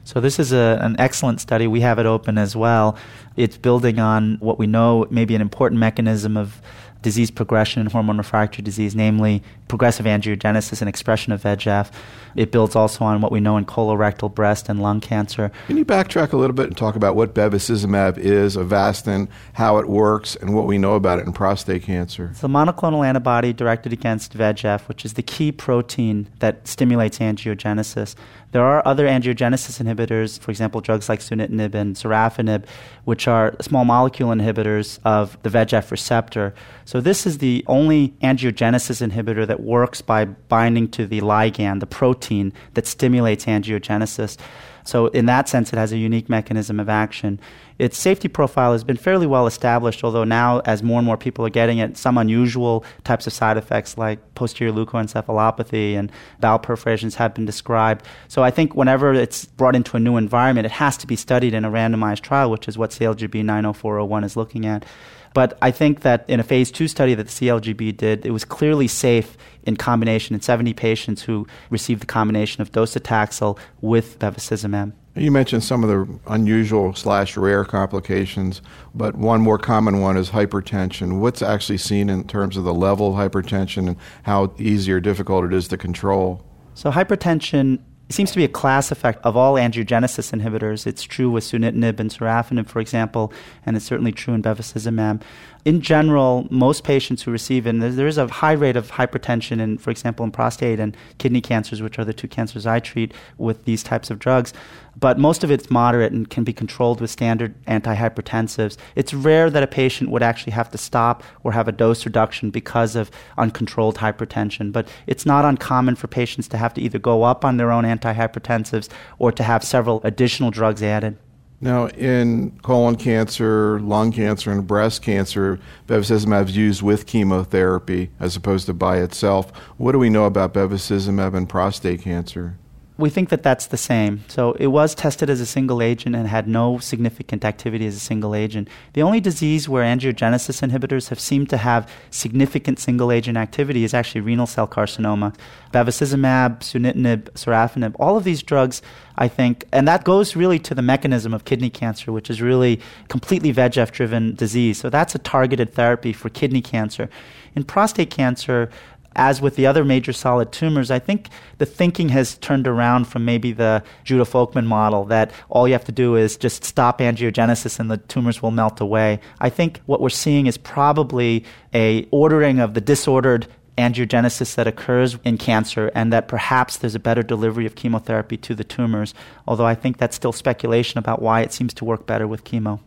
So 0.09 0.19
this 0.19 0.39
is 0.39 0.51
a, 0.51 0.79
an 0.81 0.95
excellent 0.97 1.39
study. 1.39 1.67
We 1.67 1.81
have 1.81 1.99
it 1.99 2.07
open 2.07 2.39
as 2.39 2.55
well. 2.55 2.97
It's 3.37 3.57
building 3.57 3.99
on 3.99 4.37
what 4.39 4.57
we 4.57 4.65
know 4.65 5.05
may 5.11 5.23
be 5.23 5.35
an 5.35 5.41
important 5.41 5.79
mechanism 5.79 6.35
of 6.35 6.63
disease 7.01 7.31
progression 7.31 7.81
in 7.81 7.87
hormone 7.87 8.17
refractory 8.17 8.61
disease, 8.61 8.95
namely 8.95 9.41
progressive 9.67 10.05
angiogenesis 10.05 10.81
and 10.81 10.89
expression 10.89 11.31
of 11.31 11.41
VEGF. 11.43 11.91
It 12.35 12.51
builds 12.51 12.75
also 12.75 13.05
on 13.05 13.21
what 13.21 13.31
we 13.31 13.39
know 13.39 13.57
in 13.57 13.65
colorectal, 13.65 14.33
breast, 14.33 14.69
and 14.69 14.81
lung 14.81 14.99
cancer. 14.99 15.51
Can 15.67 15.77
you 15.77 15.85
backtrack 15.85 16.33
a 16.33 16.37
little 16.37 16.55
bit 16.55 16.67
and 16.67 16.77
talk 16.77 16.95
about 16.95 17.15
what 17.15 17.33
bevacizumab 17.33 18.17
is, 18.17 18.57
Avastin, 18.57 19.27
how 19.53 19.77
it 19.77 19.87
works, 19.87 20.35
and 20.35 20.53
what 20.53 20.65
we 20.65 20.77
know 20.77 20.95
about 20.95 21.19
it 21.19 21.25
in 21.25 21.33
prostate 21.33 21.83
cancer? 21.83 22.29
It's 22.31 22.43
a 22.43 22.47
monoclonal 22.47 23.05
antibody 23.05 23.53
directed 23.53 23.93
against 23.93 24.37
VEGF, 24.37 24.87
which 24.87 25.05
is 25.05 25.13
the 25.13 25.23
key 25.23 25.51
protein 25.51 26.27
that 26.39 26.67
stimulates 26.67 27.19
angiogenesis. 27.19 28.15
There 28.51 28.63
are 28.63 28.85
other 28.85 29.05
angiogenesis 29.05 29.81
inhibitors, 29.81 30.39
for 30.39 30.49
example, 30.49 30.81
drugs 30.81 31.07
like 31.07 31.19
sunitinib 31.19 31.75
and 31.75 31.95
sorafenib, 31.95 32.65
which 33.05 33.27
are 33.27 33.55
small 33.61 33.85
molecule 33.85 34.31
inhibitors 34.31 34.99
of 35.05 35.37
the 35.43 35.49
VEGF 35.49 35.91
receptor. 35.91 36.55
So 36.89 36.99
this 36.99 37.27
is 37.27 37.37
the 37.37 37.63
only 37.67 38.15
angiogenesis 38.23 39.07
inhibitor 39.07 39.45
that 39.45 39.59
works 39.59 40.01
by 40.01 40.25
binding 40.25 40.87
to 40.87 41.05
the 41.05 41.21
ligand, 41.21 41.81
the 41.81 41.85
protein 41.85 42.51
that 42.73 42.87
stimulates 42.87 43.45
angiogenesis. 43.45 44.37
So 44.85 45.05
in 45.09 45.27
that 45.27 45.47
sense, 45.47 45.71
it 45.71 45.75
has 45.75 45.91
a 45.91 45.99
unique 45.99 46.29
mechanism 46.29 46.79
of 46.79 46.89
action. 46.89 47.39
Its 47.79 47.97
safety 47.97 48.27
profile 48.27 48.73
has 48.73 48.83
been 48.83 48.97
fairly 48.97 49.25
well 49.25 49.47
established, 49.47 50.03
although 50.03 50.25
now, 50.25 50.59
as 50.65 50.83
more 50.83 50.99
and 50.99 51.05
more 51.05 51.17
people 51.17 51.45
are 51.45 51.49
getting 51.49 51.77
it, 51.77 51.97
some 51.97 52.17
unusual 52.17 52.83
types 53.05 53.25
of 53.25 53.31
side 53.31 53.55
effects 53.55 53.97
like 53.97 54.19
posterior 54.35 54.73
leukoencephalopathy 54.73 55.93
and 55.93 56.11
bowel 56.41 56.59
perforations 56.59 57.15
have 57.15 57.33
been 57.33 57.45
described. 57.45 58.05
So 58.27 58.43
I 58.43 58.51
think 58.51 58.75
whenever 58.75 59.13
it's 59.13 59.45
brought 59.45 59.77
into 59.77 59.95
a 59.95 59.99
new 59.99 60.17
environment, 60.17 60.65
it 60.65 60.73
has 60.73 60.97
to 60.97 61.07
be 61.07 61.15
studied 61.15 61.53
in 61.53 61.63
a 61.63 61.71
randomized 61.71 62.19
trial, 62.19 62.51
which 62.51 62.67
is 62.67 62.77
what 62.77 62.91
CALGB 62.91 63.45
90401 63.45 64.23
is 64.25 64.35
looking 64.35 64.65
at. 64.65 64.85
But 65.33 65.57
I 65.61 65.71
think 65.71 66.01
that 66.01 66.25
in 66.27 66.41
a 66.41 66.43
phase 66.43 66.71
two 66.71 66.89
study 66.89 67.13
that 67.13 67.27
the 67.27 67.31
CALGB 67.31 67.95
did, 67.95 68.25
it 68.25 68.31
was 68.31 68.43
clearly 68.43 68.89
safe 68.89 69.37
in 69.63 69.77
combination 69.77 70.35
in 70.35 70.41
70 70.41 70.73
patients 70.73 71.21
who 71.21 71.47
received 71.69 72.01
the 72.01 72.07
combination 72.07 72.61
of 72.61 72.73
docetaxel 72.73 73.57
with 73.79 74.19
bevacizumab. 74.19 74.91
You 75.15 75.31
mentioned 75.31 75.63
some 75.63 75.83
of 75.83 75.89
the 75.89 76.19
unusual 76.27 76.93
slash 76.93 77.35
rare 77.35 77.65
complications, 77.65 78.61
but 78.93 79.15
one 79.15 79.41
more 79.41 79.57
common 79.57 80.01
one 80.01 80.17
is 80.17 80.29
hypertension. 80.29 81.19
What's 81.19 81.41
actually 81.41 81.79
seen 81.79 82.09
in 82.09 82.25
terms 82.25 82.55
of 82.55 82.63
the 82.63 82.73
level 82.73 83.09
of 83.09 83.31
hypertension 83.31 83.87
and 83.87 83.97
how 84.23 84.53
easy 84.57 84.91
or 84.91 84.99
difficult 84.99 85.45
it 85.45 85.53
is 85.53 85.67
to 85.69 85.77
control? 85.77 86.45
So 86.75 86.91
hypertension 86.91 87.79
seems 88.09 88.31
to 88.31 88.37
be 88.37 88.43
a 88.43 88.49
class 88.49 88.91
effect 88.91 89.23
of 89.23 89.35
all 89.35 89.55
angiogenesis 89.55 90.31
inhibitors. 90.31 90.87
It's 90.87 91.03
true 91.03 91.29
with 91.29 91.43
sunitinib 91.43 91.99
and 91.99 92.09
sorafenib, 92.09 92.67
for 92.67 92.79
example, 92.79 93.31
and 93.65 93.75
it's 93.75 93.85
certainly 93.85 94.11
true 94.11 94.33
in 94.33 94.41
bevacizumab. 94.41 95.21
In 95.65 95.81
general, 95.81 96.47
most 96.49 96.83
patients 96.83 97.23
who 97.23 97.31
receive 97.31 97.67
it, 97.67 97.71
and 97.71 97.81
there 97.81 98.07
is 98.07 98.17
a 98.17 98.27
high 98.27 98.53
rate 98.53 98.77
of 98.77 98.91
hypertension, 98.91 99.59
in, 99.59 99.77
for 99.77 99.91
example, 99.91 100.23
in 100.23 100.31
prostate 100.31 100.79
and 100.79 100.95
kidney 101.17 101.41
cancers, 101.41 101.81
which 101.81 101.99
are 101.99 102.05
the 102.05 102.13
two 102.13 102.27
cancers 102.27 102.65
I 102.65 102.79
treat 102.79 103.13
with 103.37 103.65
these 103.65 103.83
types 103.83 104.09
of 104.09 104.19
drugs 104.19 104.53
but 104.99 105.17
most 105.17 105.43
of 105.43 105.51
it's 105.51 105.69
moderate 105.69 106.11
and 106.11 106.29
can 106.29 106.43
be 106.43 106.53
controlled 106.53 107.01
with 107.01 107.09
standard 107.09 107.55
antihypertensives. 107.65 108.77
It's 108.95 109.13
rare 109.13 109.49
that 109.49 109.63
a 109.63 109.67
patient 109.67 110.09
would 110.09 110.23
actually 110.23 110.53
have 110.53 110.69
to 110.71 110.77
stop 110.77 111.23
or 111.43 111.53
have 111.53 111.67
a 111.67 111.71
dose 111.71 112.05
reduction 112.05 112.49
because 112.49 112.95
of 112.95 113.11
uncontrolled 113.37 113.97
hypertension, 113.97 114.71
but 114.71 114.87
it's 115.07 115.25
not 115.25 115.45
uncommon 115.45 115.95
for 115.95 116.07
patients 116.07 116.47
to 116.49 116.57
have 116.57 116.73
to 116.75 116.81
either 116.81 116.99
go 116.99 117.23
up 117.23 117.45
on 117.45 117.57
their 117.57 117.71
own 117.71 117.83
antihypertensives 117.83 118.89
or 119.17 119.31
to 119.31 119.43
have 119.43 119.63
several 119.63 120.01
additional 120.03 120.51
drugs 120.51 120.83
added. 120.83 121.17
Now, 121.61 121.87
in 121.87 122.57
colon 122.61 122.95
cancer, 122.95 123.81
lung 123.81 124.13
cancer, 124.13 124.49
and 124.51 124.65
breast 124.65 125.01
cancer, 125.01 125.59
bevacizumab 125.87 126.49
is 126.49 126.55
used 126.55 126.81
with 126.81 127.05
chemotherapy 127.05 128.11
as 128.17 128.37
opposed 128.37 128.67
to 128.67 128.73
by 128.73 128.99
itself. 128.99 129.51
What 129.77 129.91
do 129.91 129.99
we 129.99 130.09
know 130.09 130.25
about 130.25 130.53
bevacizumab 130.53 131.35
in 131.35 131.47
prostate 131.47 132.01
cancer? 132.01 132.57
We 132.99 133.09
think 133.09 133.29
that 133.29 133.43
that's 133.43 133.67
the 133.67 133.77
same. 133.77 134.25
So 134.27 134.51
it 134.59 134.67
was 134.67 134.93
tested 134.93 135.29
as 135.29 135.39
a 135.39 135.45
single 135.45 135.81
agent 135.81 136.17
and 136.17 136.27
had 136.27 136.49
no 136.49 136.79
significant 136.79 137.45
activity 137.45 137.87
as 137.87 137.95
a 137.95 137.99
single 137.99 138.35
agent. 138.35 138.67
The 138.91 139.01
only 139.01 139.21
disease 139.21 139.69
where 139.69 139.83
angiogenesis 139.83 140.61
inhibitors 140.67 141.07
have 141.07 141.19
seemed 141.19 141.49
to 141.51 141.57
have 141.57 141.89
significant 142.11 142.77
single 142.77 143.09
agent 143.09 143.37
activity 143.37 143.85
is 143.85 143.93
actually 143.93 144.19
renal 144.19 144.47
cell 144.47 144.67
carcinoma. 144.67 145.33
Bevacizumab, 145.71 146.59
sunitinib, 146.59 147.29
sorafenib, 147.31 147.95
all 147.99 148.17
of 148.17 148.25
these 148.25 148.43
drugs, 148.43 148.81
I 149.17 149.29
think, 149.29 149.63
and 149.71 149.87
that 149.87 150.03
goes 150.03 150.35
really 150.35 150.59
to 150.59 150.75
the 150.75 150.81
mechanism 150.81 151.33
of 151.33 151.45
kidney 151.45 151.69
cancer, 151.69 152.11
which 152.11 152.29
is 152.29 152.41
really 152.41 152.81
completely 153.07 153.53
VEGF 153.53 153.91
driven 153.91 154.35
disease. 154.35 154.77
So 154.77 154.89
that's 154.89 155.15
a 155.15 155.19
targeted 155.19 155.73
therapy 155.73 156.11
for 156.11 156.27
kidney 156.27 156.61
cancer. 156.61 157.09
In 157.55 157.63
prostate 157.63 158.09
cancer, 158.09 158.69
as 159.15 159.41
with 159.41 159.55
the 159.55 159.65
other 159.65 159.83
major 159.83 160.13
solid 160.13 160.51
tumors, 160.51 160.91
I 160.91 160.99
think 160.99 161.29
the 161.57 161.65
thinking 161.65 162.09
has 162.09 162.37
turned 162.37 162.67
around 162.67 163.05
from 163.05 163.25
maybe 163.25 163.51
the 163.51 163.83
Judah 164.03 164.23
Folkman 164.23 164.65
model 164.65 165.05
that 165.05 165.31
all 165.49 165.67
you 165.67 165.73
have 165.73 165.85
to 165.85 165.91
do 165.91 166.15
is 166.15 166.37
just 166.37 166.63
stop 166.63 166.99
angiogenesis 166.99 167.79
and 167.79 167.89
the 167.89 167.97
tumors 167.97 168.41
will 168.41 168.51
melt 168.51 168.79
away. 168.79 169.19
I 169.39 169.49
think 169.49 169.81
what 169.85 170.01
we're 170.01 170.09
seeing 170.09 170.47
is 170.47 170.57
probably 170.57 171.43
a 171.73 172.07
ordering 172.11 172.59
of 172.59 172.73
the 172.73 172.81
disordered 172.81 173.47
angiogenesis 173.77 174.55
that 174.55 174.67
occurs 174.67 175.17
in 175.23 175.37
cancer 175.37 175.89
and 175.95 176.11
that 176.11 176.27
perhaps 176.27 176.77
there's 176.77 176.95
a 176.95 176.99
better 176.99 177.23
delivery 177.23 177.65
of 177.65 177.75
chemotherapy 177.75 178.37
to 178.37 178.53
the 178.53 178.63
tumors, 178.63 179.13
although 179.47 179.65
I 179.65 179.75
think 179.75 179.97
that's 179.97 180.15
still 180.15 180.33
speculation 180.33 180.97
about 180.97 181.21
why 181.21 181.41
it 181.41 181.53
seems 181.53 181.73
to 181.75 181.85
work 181.85 182.05
better 182.05 182.27
with 182.27 182.43
chemo. 182.43 182.79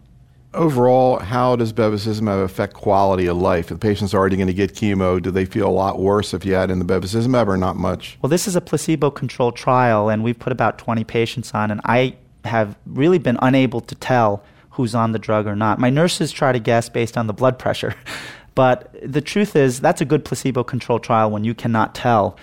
Overall, 0.54 1.18
how 1.18 1.56
does 1.56 1.72
bevacizumab 1.72 2.44
affect 2.44 2.74
quality 2.74 3.26
of 3.26 3.38
life? 3.38 3.70
If 3.70 3.78
the 3.78 3.78
patient's 3.78 4.12
already 4.12 4.36
going 4.36 4.48
to 4.48 4.52
get 4.54 4.74
chemo, 4.74 5.20
do 5.20 5.30
they 5.30 5.46
feel 5.46 5.66
a 5.66 5.70
lot 5.70 5.98
worse 5.98 6.34
if 6.34 6.44
you 6.44 6.54
add 6.54 6.70
in 6.70 6.78
the 6.78 6.84
bevacizumab 6.84 7.46
or 7.46 7.56
not 7.56 7.76
much? 7.76 8.18
Well, 8.20 8.28
this 8.28 8.46
is 8.46 8.54
a 8.54 8.60
placebo 8.60 9.10
controlled 9.10 9.56
trial, 9.56 10.10
and 10.10 10.22
we've 10.22 10.38
put 10.38 10.52
about 10.52 10.76
20 10.76 11.04
patients 11.04 11.52
on, 11.54 11.70
and 11.70 11.80
I 11.86 12.16
have 12.44 12.76
really 12.84 13.16
been 13.16 13.38
unable 13.40 13.80
to 13.80 13.94
tell 13.94 14.44
who's 14.70 14.94
on 14.94 15.12
the 15.12 15.18
drug 15.18 15.46
or 15.46 15.56
not. 15.56 15.78
My 15.78 15.88
nurses 15.88 16.30
try 16.30 16.52
to 16.52 16.58
guess 16.58 16.90
based 16.90 17.16
on 17.16 17.28
the 17.28 17.32
blood 17.32 17.58
pressure, 17.58 17.94
but 18.54 18.94
the 19.02 19.22
truth 19.22 19.56
is 19.56 19.80
that's 19.80 20.02
a 20.02 20.04
good 20.04 20.22
placebo 20.22 20.64
controlled 20.64 21.02
trial 21.02 21.30
when 21.30 21.44
you 21.44 21.54
cannot 21.54 21.94
tell 21.94 22.36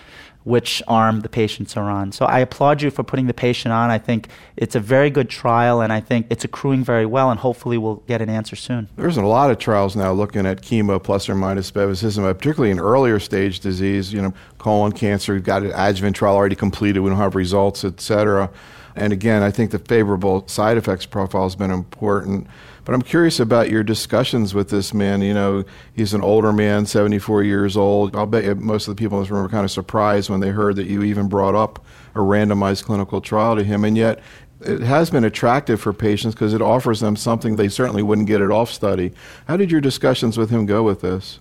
which 0.46 0.81
arm 0.88 1.19
the 1.19 1.29
patients 1.29 1.75
are 1.75 1.89
on. 1.89 2.12
So 2.12 2.25
I 2.25 2.39
applaud 2.39 2.81
you 2.81 2.89
for 2.89 3.03
putting 3.03 3.27
the 3.27 3.34
patient 3.34 3.74
on. 3.74 3.89
I 3.89 3.98
think 3.98 4.29
it's 4.55 4.74
a 4.74 4.79
very 4.79 5.10
good 5.10 5.29
trial, 5.29 5.81
and 5.81 5.91
I 5.91 6.00
think 6.00 6.27
it's 6.29 6.46
accruing 6.46 6.84
very 6.84 7.05
well, 7.05 7.29
and 7.29 7.39
hopefully 7.39 7.77
we'll 7.77 7.98
get 8.08 8.22
an 8.22 8.29
answer 8.29 8.55
soon. 8.55 8.88
There's 8.96 9.17
a 9.17 9.22
lot 9.22 9.51
of 9.51 9.60
trials 9.60 9.96
now 9.96 10.13
looking 10.13 10.46
at 10.46 10.62
chemo 10.62 11.03
plus 11.03 11.27
or 11.27 11.36
minus 11.36 11.72
bevacizumab, 11.72 12.38
particularly 12.38 12.72
in 12.72 12.79
earlier 12.79 13.19
stage 13.19 13.60
disease, 13.60 14.13
you 14.13 14.22
know, 14.22 14.34
colon 14.58 14.93
cancer, 14.93 15.34
we've 15.34 15.43
got 15.43 15.62
an 15.63 15.72
adjuvant 15.75 16.15
trial 16.15 16.36
already 16.36 16.55
completed, 16.55 17.01
we 17.01 17.10
don't 17.10 17.17
have 17.19 17.36
results, 17.36 17.84
et 17.84 18.00
cetera. 18.00 18.50
And 18.96 19.13
again, 19.13 19.43
I 19.43 19.51
think 19.51 19.72
the 19.72 19.79
favorable 19.79 20.48
side 20.48 20.77
effects 20.77 21.05
profile 21.05 21.43
has 21.43 21.55
been 21.55 21.72
important. 21.72 22.48
But 22.89 22.96
I'm 22.96 23.03
curious 23.03 23.39
about 23.39 23.69
your 23.69 23.84
discussions 23.84 24.55
with 24.55 24.72
this 24.72 24.96
man. 24.96 25.22
You 25.22 25.36
know, 25.36 25.63
he's 25.93 26.15
an 26.15 26.24
older 26.24 26.51
man, 26.51 26.88
74 26.88 27.43
years 27.43 27.77
old. 27.77 28.15
I'll 28.15 28.25
bet 28.25 28.46
you 28.46 28.55
most 28.55 28.88
of 28.88 28.96
the 28.96 29.00
people 29.00 29.19
in 29.19 29.24
this 29.25 29.29
room 29.29 29.43
were 29.43 29.48
kind 29.48 29.63
of 29.63 29.69
surprised 29.69 30.27
when 30.27 30.39
they 30.39 30.50
heard 30.50 30.75
that 30.77 30.88
you 30.88 31.03
even 31.03 31.29
brought 31.29 31.53
up 31.53 31.86
a 32.15 32.17
randomized 32.17 32.86
clinical 32.86 33.22
trial 33.22 33.55
to 33.58 33.63
him. 33.63 33.84
And 33.84 33.96
yet, 33.96 34.22
it 34.62 34.79
has 34.81 35.12
been 35.12 35.24
attractive 35.24 35.79
for 35.79 35.93
patients 35.93 36.34
because 36.34 36.55
it 36.55 36.63
offers 36.63 37.00
them 37.00 37.15
something 37.15 37.58
they 37.58 37.69
certainly 37.69 38.01
wouldn't 38.01 38.27
get 38.27 38.41
at 38.41 38.50
off 38.50 38.72
study. 38.72 39.13
How 39.48 39.55
did 39.55 39.69
your 39.69 39.81
discussions 39.81 40.36
with 40.36 40.50
him 40.50 40.65
go 40.65 40.81
with 40.81 41.01
this? 41.01 41.39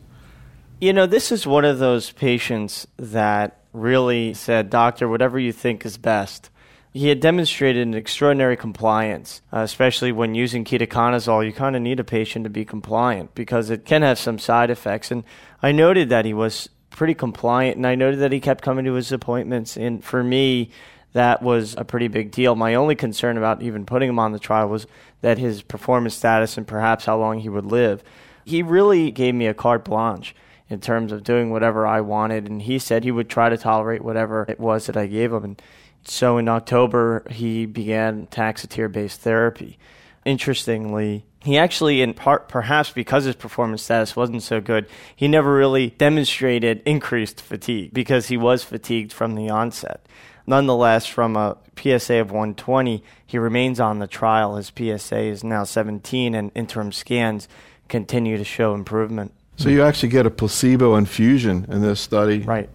You 0.83 0.93
know, 0.93 1.07
this 1.07 1.33
is 1.33 1.47
one 1.47 1.64
of 1.64 1.78
those 1.78 2.11
patients 2.11 2.87
that 2.99 3.62
really 3.73 4.35
said, 4.35 4.69
Doctor, 4.69 5.09
whatever 5.09 5.38
you 5.38 5.52
think 5.52 5.87
is 5.87 5.97
best. 5.97 6.50
He 6.92 7.09
had 7.09 7.21
demonstrated 7.21 7.87
an 7.87 7.95
extraordinary 7.95 8.57
compliance, 8.57 9.42
uh, 9.52 9.61
especially 9.61 10.11
when 10.11 10.35
using 10.35 10.64
ketoconazole. 10.64 11.47
You 11.47 11.52
kind 11.52 11.76
of 11.76 11.83
need 11.83 12.00
a 12.00 12.04
patient 12.04 12.45
to 12.45 12.50
be 12.50 12.64
compliant 12.64 13.35
because 13.35 13.71
it 13.71 13.85
can 13.85 14.02
have 14.02 14.18
some 14.18 14.38
side 14.38 14.71
effects. 14.71 15.11
And 15.11 15.25
I 15.62 15.73
noted 15.73 16.09
that 16.09 16.25
he 16.25 16.33
was 16.33 16.68
pretty 16.90 17.14
compliant, 17.14 17.76
and 17.76 17.87
I 17.87 17.95
noted 17.95 18.21
that 18.21 18.33
he 18.33 18.40
kept 18.40 18.64
coming 18.64 18.85
to 18.87 18.95
his 18.95 19.12
appointments. 19.12 19.76
And 19.76 20.02
for 20.02 20.25
me, 20.25 20.71
that 21.12 21.42
was 21.42 21.75
a 21.76 21.85
pretty 21.85 22.09
big 22.09 22.30
deal. 22.30 22.54
My 22.54 22.75
only 22.75 22.95
concern 22.95 23.37
about 23.37 23.62
even 23.62 23.87
putting 23.87 24.09
him 24.09 24.18
on 24.18 24.33
the 24.33 24.38
trial 24.38 24.68
was 24.68 24.87
that 25.21 25.38
his 25.38 25.62
performance 25.62 26.14
status 26.14 26.57
and 26.57 26.66
perhaps 26.66 27.04
how 27.04 27.18
long 27.18 27.40
he 27.40 27.49
would 27.49 27.66
live. 27.66 28.02
He 28.45 28.62
really 28.62 29.11
gave 29.11 29.35
me 29.35 29.47
a 29.47 29.54
carte 29.54 29.85
blanche 29.85 30.35
in 30.71 30.80
terms 30.80 31.12
of 31.12 31.25
doing 31.25 31.50
whatever 31.50 31.87
I 31.87 32.00
wanted, 32.00 32.47
and 32.47 32.62
he 32.62 32.78
said 32.78 33.04
he 33.04 33.11
would 33.11 33.28
try 33.28 33.49
to 33.49 33.57
tolerate 33.57 34.02
whatever 34.02 34.45
it 34.49 34.61
was 34.61 34.87
that 34.87 34.97
I 34.97 35.07
gave 35.07 35.33
him. 35.33 35.45
And 35.45 35.62
so 36.11 36.38
in 36.38 36.49
October, 36.49 37.25
he 37.31 37.67
began 37.67 38.27
Taxotere 38.27 38.91
based 38.91 39.21
therapy. 39.21 39.79
Interestingly, 40.25 41.25
he 41.43 41.57
actually, 41.57 42.03
in 42.03 42.15
part 42.15 42.49
perhaps 42.49 42.91
because 42.91 43.25
his 43.25 43.37
performance 43.37 43.83
status 43.83 44.17
wasn't 44.17 44.43
so 44.43 44.61
good, 44.61 44.87
he 45.15 45.29
never 45.29 45.55
really 45.55 45.91
demonstrated 45.91 46.83
increased 46.85 47.41
fatigue 47.41 47.93
because 47.93 48.29
he 48.29 48.37
was 48.37 48.65
fatigued 48.65 49.12
from 49.12 49.35
the 49.35 49.49
onset. 49.49 50.07
Nonetheless, 50.47 51.07
from 51.07 51.37
a 51.37 51.59
PSA 51.77 52.17
of 52.17 52.31
120, 52.31 53.05
he 53.27 53.38
remains 53.38 53.79
on 53.79 53.99
the 53.99 54.07
trial. 54.07 54.57
His 54.57 54.73
PSA 54.75 55.21
is 55.21 55.45
now 55.45 55.65
17, 55.65 56.35
and 56.35 56.50
interim 56.55 56.91
scans 56.91 57.49
continue 57.88 58.38
to 58.38 58.45
show 58.45 58.75
improvement. 58.75 59.33
So 59.57 59.69
you 59.69 59.83
actually 59.83 60.09
get 60.09 60.25
a 60.25 60.31
placebo 60.31 60.97
infusion 60.97 61.67
in 61.69 61.83
this 61.83 62.00
study. 62.00 62.41
Right. 62.41 62.71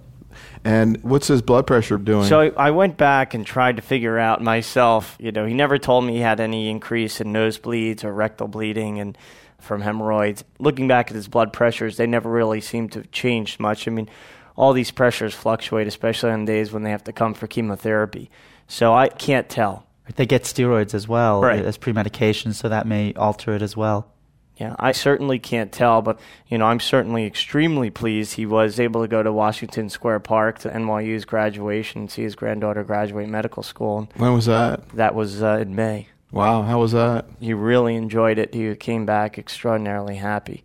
And 0.64 1.02
what's 1.04 1.28
his 1.28 1.42
blood 1.42 1.68
pressure 1.68 1.98
doing? 1.98 2.28
So 2.28 2.54
I 2.58 2.72
went 2.72 2.98
back 2.98 3.34
and 3.34 3.46
tried 3.46 3.76
to 3.76 3.82
figure 3.82 4.18
out 4.18 4.42
myself. 4.42 5.16
You 5.20 5.32
know, 5.32 5.46
he 5.46 5.54
never 5.54 5.78
told 5.78 6.06
me 6.06 6.14
he 6.14 6.20
had 6.20 6.40
any 6.40 6.70
increase 6.70 7.22
in 7.22 7.34
nosebleeds 7.34 8.04
or 8.04 8.14
rectal 8.14 8.48
bleeding 8.48 9.00
and 9.00 9.18
from 9.60 9.82
hemorrhoids. 9.82 10.44
Looking 10.60 10.88
back 10.88 11.10
at 11.10 11.16
his 11.16 11.28
blood 11.28 11.54
pressures, 11.54 11.98
they 11.98 12.08
never 12.08 12.30
really 12.30 12.62
seem 12.62 12.90
to 12.90 13.00
have 13.00 13.12
changed 13.12 13.60
much. 13.60 13.88
I 13.88 13.92
mean, 13.92 14.10
all 14.56 14.74
these 14.74 14.92
pressures 14.92 15.34
fluctuate, 15.34 15.88
especially 15.88 16.32
on 16.32 16.46
days 16.46 16.72
when 16.72 16.84
they 16.84 16.92
have 16.92 17.04
to 17.06 17.14
come 17.14 17.34
for 17.34 17.48
chemotherapy. 17.48 18.30
So 18.68 18.94
I 18.94 19.08
can't 19.08 19.50
tell. 19.50 19.88
They 20.16 20.26
get 20.26 20.44
steroids 20.44 20.94
as 20.94 21.08
well 21.08 21.42
right. 21.42 21.64
as 21.64 21.78
pre-medication, 21.78 22.54
so 22.54 22.70
that 22.70 22.86
may 22.86 23.14
alter 23.14 23.54
it 23.56 23.62
as 23.62 23.78
well. 23.78 24.13
Yeah, 24.58 24.76
I 24.78 24.92
certainly 24.92 25.40
can't 25.40 25.72
tell, 25.72 26.02
but 26.02 26.20
you 26.48 26.58
know, 26.60 26.66
I'm 26.66 26.80
certainly 26.80 27.26
extremely 27.26 27.90
pleased 27.90 28.34
he 28.34 28.46
was 28.46 28.80
able 28.80 29.02
to 29.02 29.08
go 29.08 29.24
to 29.24 29.32
Washington 29.32 29.90
Square 29.90 30.20
Park 30.20 30.60
to 30.60 30.70
NYU's 30.70 31.26
graduation 31.26 32.02
and 32.02 32.12
see 32.12 32.22
his 32.22 32.36
granddaughter 32.36 32.84
graduate 32.84 33.30
medical 33.30 33.64
school. 33.64 34.08
When 34.16 34.34
was 34.34 34.46
that? 34.46 34.88
That 34.90 35.16
was 35.16 35.42
uh, 35.42 35.58
in 35.62 35.76
May. 35.76 36.08
Wow, 36.32 36.64
how 36.64 36.80
was 36.80 36.92
that? 36.92 37.26
He 37.40 37.54
really 37.54 37.96
enjoyed 37.96 38.38
it. 38.38 38.54
He 38.54 38.76
came 38.76 39.06
back 39.06 39.38
extraordinarily 39.38 40.16
happy. 40.16 40.64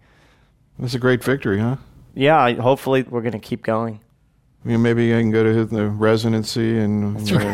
That's 0.78 0.95
a 0.95 0.99
great 0.99 1.23
victory, 1.25 1.59
huh? 1.59 1.76
Yeah, 2.14 2.52
hopefully 2.54 3.02
we're 3.02 3.23
going 3.23 3.33
to 3.33 3.38
keep 3.38 3.62
going. 3.62 4.00
I 4.69 4.73
mean, 4.73 4.83
maybe 4.83 5.15
I 5.15 5.21
can 5.21 5.31
go 5.31 5.43
to 5.45 5.55
his, 5.55 5.69
the 5.71 5.87
residency 5.89 6.79
and. 6.79 7.17
Become 7.17 7.49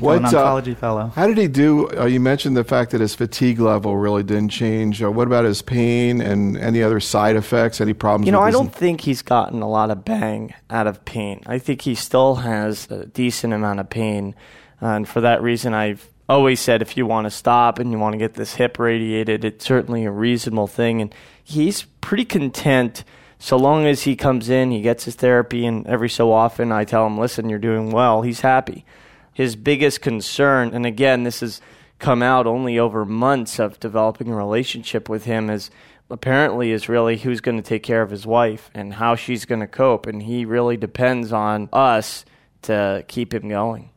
What, 0.00 0.18
an 0.18 0.24
uh, 0.24 0.30
oncology 0.30 0.76
fellow. 0.76 1.12
How 1.14 1.28
did 1.28 1.38
he 1.38 1.46
do? 1.46 1.88
Uh, 1.96 2.06
you 2.06 2.18
mentioned 2.18 2.56
the 2.56 2.64
fact 2.64 2.90
that 2.90 3.00
his 3.00 3.14
fatigue 3.14 3.60
level 3.60 3.96
really 3.96 4.24
didn't 4.24 4.48
change. 4.48 5.00
Uh, 5.00 5.12
what 5.12 5.28
about 5.28 5.44
his 5.44 5.62
pain 5.62 6.20
and 6.20 6.56
any 6.56 6.82
other 6.82 6.98
side 6.98 7.36
effects? 7.36 7.80
Any 7.80 7.92
problems? 7.92 8.26
You 8.26 8.32
know, 8.32 8.38
with 8.40 8.46
I 8.46 8.48
his- 8.48 8.56
don't 8.56 8.74
think 8.74 9.02
he's 9.02 9.22
gotten 9.22 9.62
a 9.62 9.68
lot 9.68 9.90
of 9.92 10.04
bang 10.04 10.52
out 10.68 10.88
of 10.88 11.04
pain. 11.04 11.40
I 11.46 11.58
think 11.58 11.82
he 11.82 11.94
still 11.94 12.34
has 12.36 12.90
a 12.90 13.06
decent 13.06 13.52
amount 13.52 13.78
of 13.78 13.88
pain. 13.88 14.34
And 14.80 15.06
for 15.08 15.20
that 15.20 15.42
reason, 15.42 15.74
I've 15.74 16.08
always 16.28 16.58
said 16.58 16.82
if 16.82 16.96
you 16.96 17.06
want 17.06 17.26
to 17.26 17.30
stop 17.30 17.78
and 17.78 17.92
you 17.92 18.00
want 18.00 18.14
to 18.14 18.18
get 18.18 18.34
this 18.34 18.54
hip 18.54 18.80
radiated, 18.80 19.44
it's 19.44 19.64
certainly 19.64 20.04
a 20.04 20.10
reasonable 20.10 20.66
thing. 20.66 21.00
And 21.00 21.14
he's 21.44 21.84
pretty 22.00 22.24
content 22.24 23.04
so 23.38 23.56
long 23.56 23.86
as 23.86 24.02
he 24.02 24.16
comes 24.16 24.48
in, 24.48 24.70
he 24.70 24.80
gets 24.80 25.04
his 25.04 25.14
therapy, 25.14 25.66
and 25.66 25.86
every 25.86 26.08
so 26.08 26.32
often 26.32 26.72
I 26.72 26.84
tell 26.84 27.06
him, 27.06 27.18
listen, 27.18 27.48
you're 27.48 27.58
doing 27.58 27.90
well. 27.90 28.22
He's 28.22 28.40
happy. 28.40 28.84
His 29.32 29.56
biggest 29.56 30.00
concern, 30.00 30.72
and 30.72 30.86
again, 30.86 31.24
this 31.24 31.40
has 31.40 31.60
come 31.98 32.22
out 32.22 32.46
only 32.46 32.78
over 32.78 33.04
months 33.04 33.58
of 33.58 33.80
developing 33.80 34.28
a 34.30 34.36
relationship 34.36 35.08
with 35.08 35.24
him, 35.24 35.50
is 35.50 35.70
apparently 36.10 36.70
is 36.70 36.88
really 36.88 37.16
who's 37.18 37.40
going 37.40 37.56
to 37.56 37.62
take 37.62 37.82
care 37.82 38.02
of 38.02 38.10
his 38.10 38.26
wife 38.26 38.70
and 38.74 38.94
how 38.94 39.14
she's 39.14 39.44
going 39.44 39.60
to 39.60 39.66
cope. 39.66 40.06
And 40.06 40.22
he 40.22 40.44
really 40.44 40.76
depends 40.76 41.32
on 41.32 41.68
us 41.72 42.24
to 42.62 43.04
keep 43.08 43.34
him 43.34 43.48
going. 43.48 43.90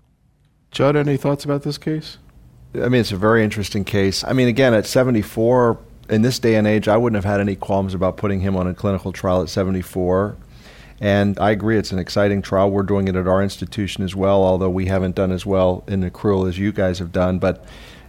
Judd, 0.72 0.96
any 0.96 1.18
thoughts 1.18 1.46
about 1.46 1.64
this 1.64 1.78
case? 1.78 2.18
I 2.76 2.90
mean, 2.90 3.02
it's 3.02 3.12
a 3.12 3.18
very 3.18 3.44
interesting 3.44 3.84
case. 3.84 4.24
I 4.24 4.34
mean, 4.34 4.48
again, 4.48 4.74
at 4.74 4.86
74, 4.86 5.80
in 6.10 6.22
this 6.22 6.40
day 6.40 6.56
and 6.56 6.66
age, 6.66 6.88
I 6.88 6.98
wouldn't 6.98 7.22
have 7.22 7.32
had 7.32 7.40
any 7.40 7.56
qualms 7.56 7.94
about 7.94 8.18
putting 8.18 8.42
him 8.42 8.56
on 8.56 8.68
a 8.68 8.74
clinical 8.74 9.12
trial 9.12 9.42
at 9.42 9.50
74. 9.50 10.38
And 11.00 11.38
I 11.40 11.52
agree, 11.52 11.78
it's 11.78 11.92
an 11.92 12.00
exciting 12.00 12.42
trial. 12.42 12.72
We're 12.72 12.84
doing 12.84 13.08
it 13.08 13.16
at 13.16 13.28
our 13.28 13.44
institution 13.44 14.04
as 14.04 14.16
well, 14.16 14.44
although 14.44 14.70
we 14.70 14.88
haven't 14.88 15.16
done 15.16 15.32
as 15.32 15.46
well 15.46 15.84
in 15.88 16.10
accrual 16.10 16.50
as 16.50 16.58
you 16.58 16.72
guys 16.72 17.00
have 17.00 17.12
done. 17.12 17.38
But 17.38 17.66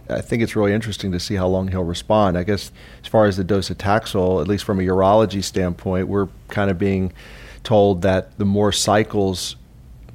I 0.09 0.21
think 0.21 0.41
it's 0.41 0.55
really 0.55 0.73
interesting 0.73 1.11
to 1.11 1.19
see 1.19 1.35
how 1.35 1.47
long 1.47 1.67
he'll 1.67 1.83
respond. 1.83 2.37
I 2.37 2.43
guess 2.43 2.71
as 3.03 3.07
far 3.07 3.25
as 3.25 3.37
the 3.37 3.43
docetaxel, 3.43 4.41
at 4.41 4.47
least 4.47 4.63
from 4.63 4.79
a 4.79 4.83
urology 4.83 5.43
standpoint, 5.43 6.07
we're 6.07 6.29
kind 6.47 6.71
of 6.71 6.79
being 6.79 7.13
told 7.63 8.01
that 8.01 8.37
the 8.39 8.45
more 8.45 8.71
cycles 8.71 9.55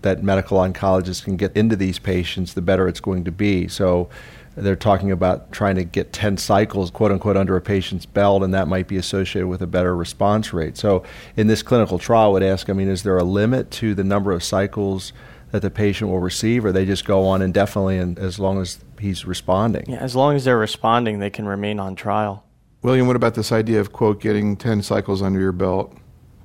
that 0.03 0.23
medical 0.23 0.59
oncologists 0.59 1.23
can 1.23 1.37
get 1.37 1.57
into 1.57 1.77
these 1.77 1.99
patients, 1.99 2.55
the 2.55 2.63
better 2.63 2.89
it's 2.89 3.01
going 3.01 3.25
to 3.25 3.33
be. 3.33 3.69
So 3.69 4.09
they're 4.57 4.77
talking 4.77 5.11
about 5.11 5.53
trying 5.53 5.77
to 5.77 5.85
get 5.85 6.13
10 6.13 6.37
cycles, 6.37 6.91
quote 6.91 7.13
unquote, 7.13 7.37
under 7.37 7.57
a 7.57 7.61
patient's 7.61 8.07
belt, 8.07 8.43
and 8.43 8.55
that 8.55 8.69
might 8.69 8.89
be 8.89 8.97
associated 8.97 9.49
with 9.49 9.63
a 9.63 9.67
better 9.67 9.97
response 9.97 10.53
rate. 10.53 10.77
So 10.77 11.03
in 11.37 11.47
this 11.47 11.63
clinical 11.63 11.99
trial, 11.99 12.31
I 12.31 12.33
would 12.33 12.43
ask, 12.43 12.71
I 12.71 12.73
mean, 12.73 12.89
is 12.89 13.03
there 13.03 13.19
a 13.19 13.25
limit 13.25 13.71
to 13.73 13.95
the 13.95 14.05
number 14.05 14.33
of 14.33 14.43
cycles 14.43 15.13
that 15.51 15.63
the 15.63 15.71
patient 15.71 16.11
will 16.11 16.21
receive, 16.21 16.65
or 16.65 16.73
they 16.73 16.85
just 16.85 17.05
go 17.05 17.27
on 17.27 17.43
indefinitely 17.43 17.99
and 17.99 18.19
as 18.19 18.39
long 18.39 18.61
as 18.61 18.85
he's 18.99 19.25
responding? 19.25 19.85
Yeah, 19.89 19.99
as 19.99 20.17
long 20.17 20.35
as 20.37 20.45
they're 20.45 20.59
responding, 20.59 21.19
they 21.19 21.31
can 21.31 21.47
remain 21.47 21.79
on 21.79 21.95
trial. 21.95 22.45
William, 22.83 23.07
what 23.07 23.17
about 23.17 23.35
this 23.35 23.51
idea 23.51 23.81
of, 23.81 23.93
quote, 23.93 24.21
getting 24.21 24.57
10 24.57 24.83
cycles 24.83 25.23
under 25.23 25.41
your 25.41 25.53
belt? 25.53 25.97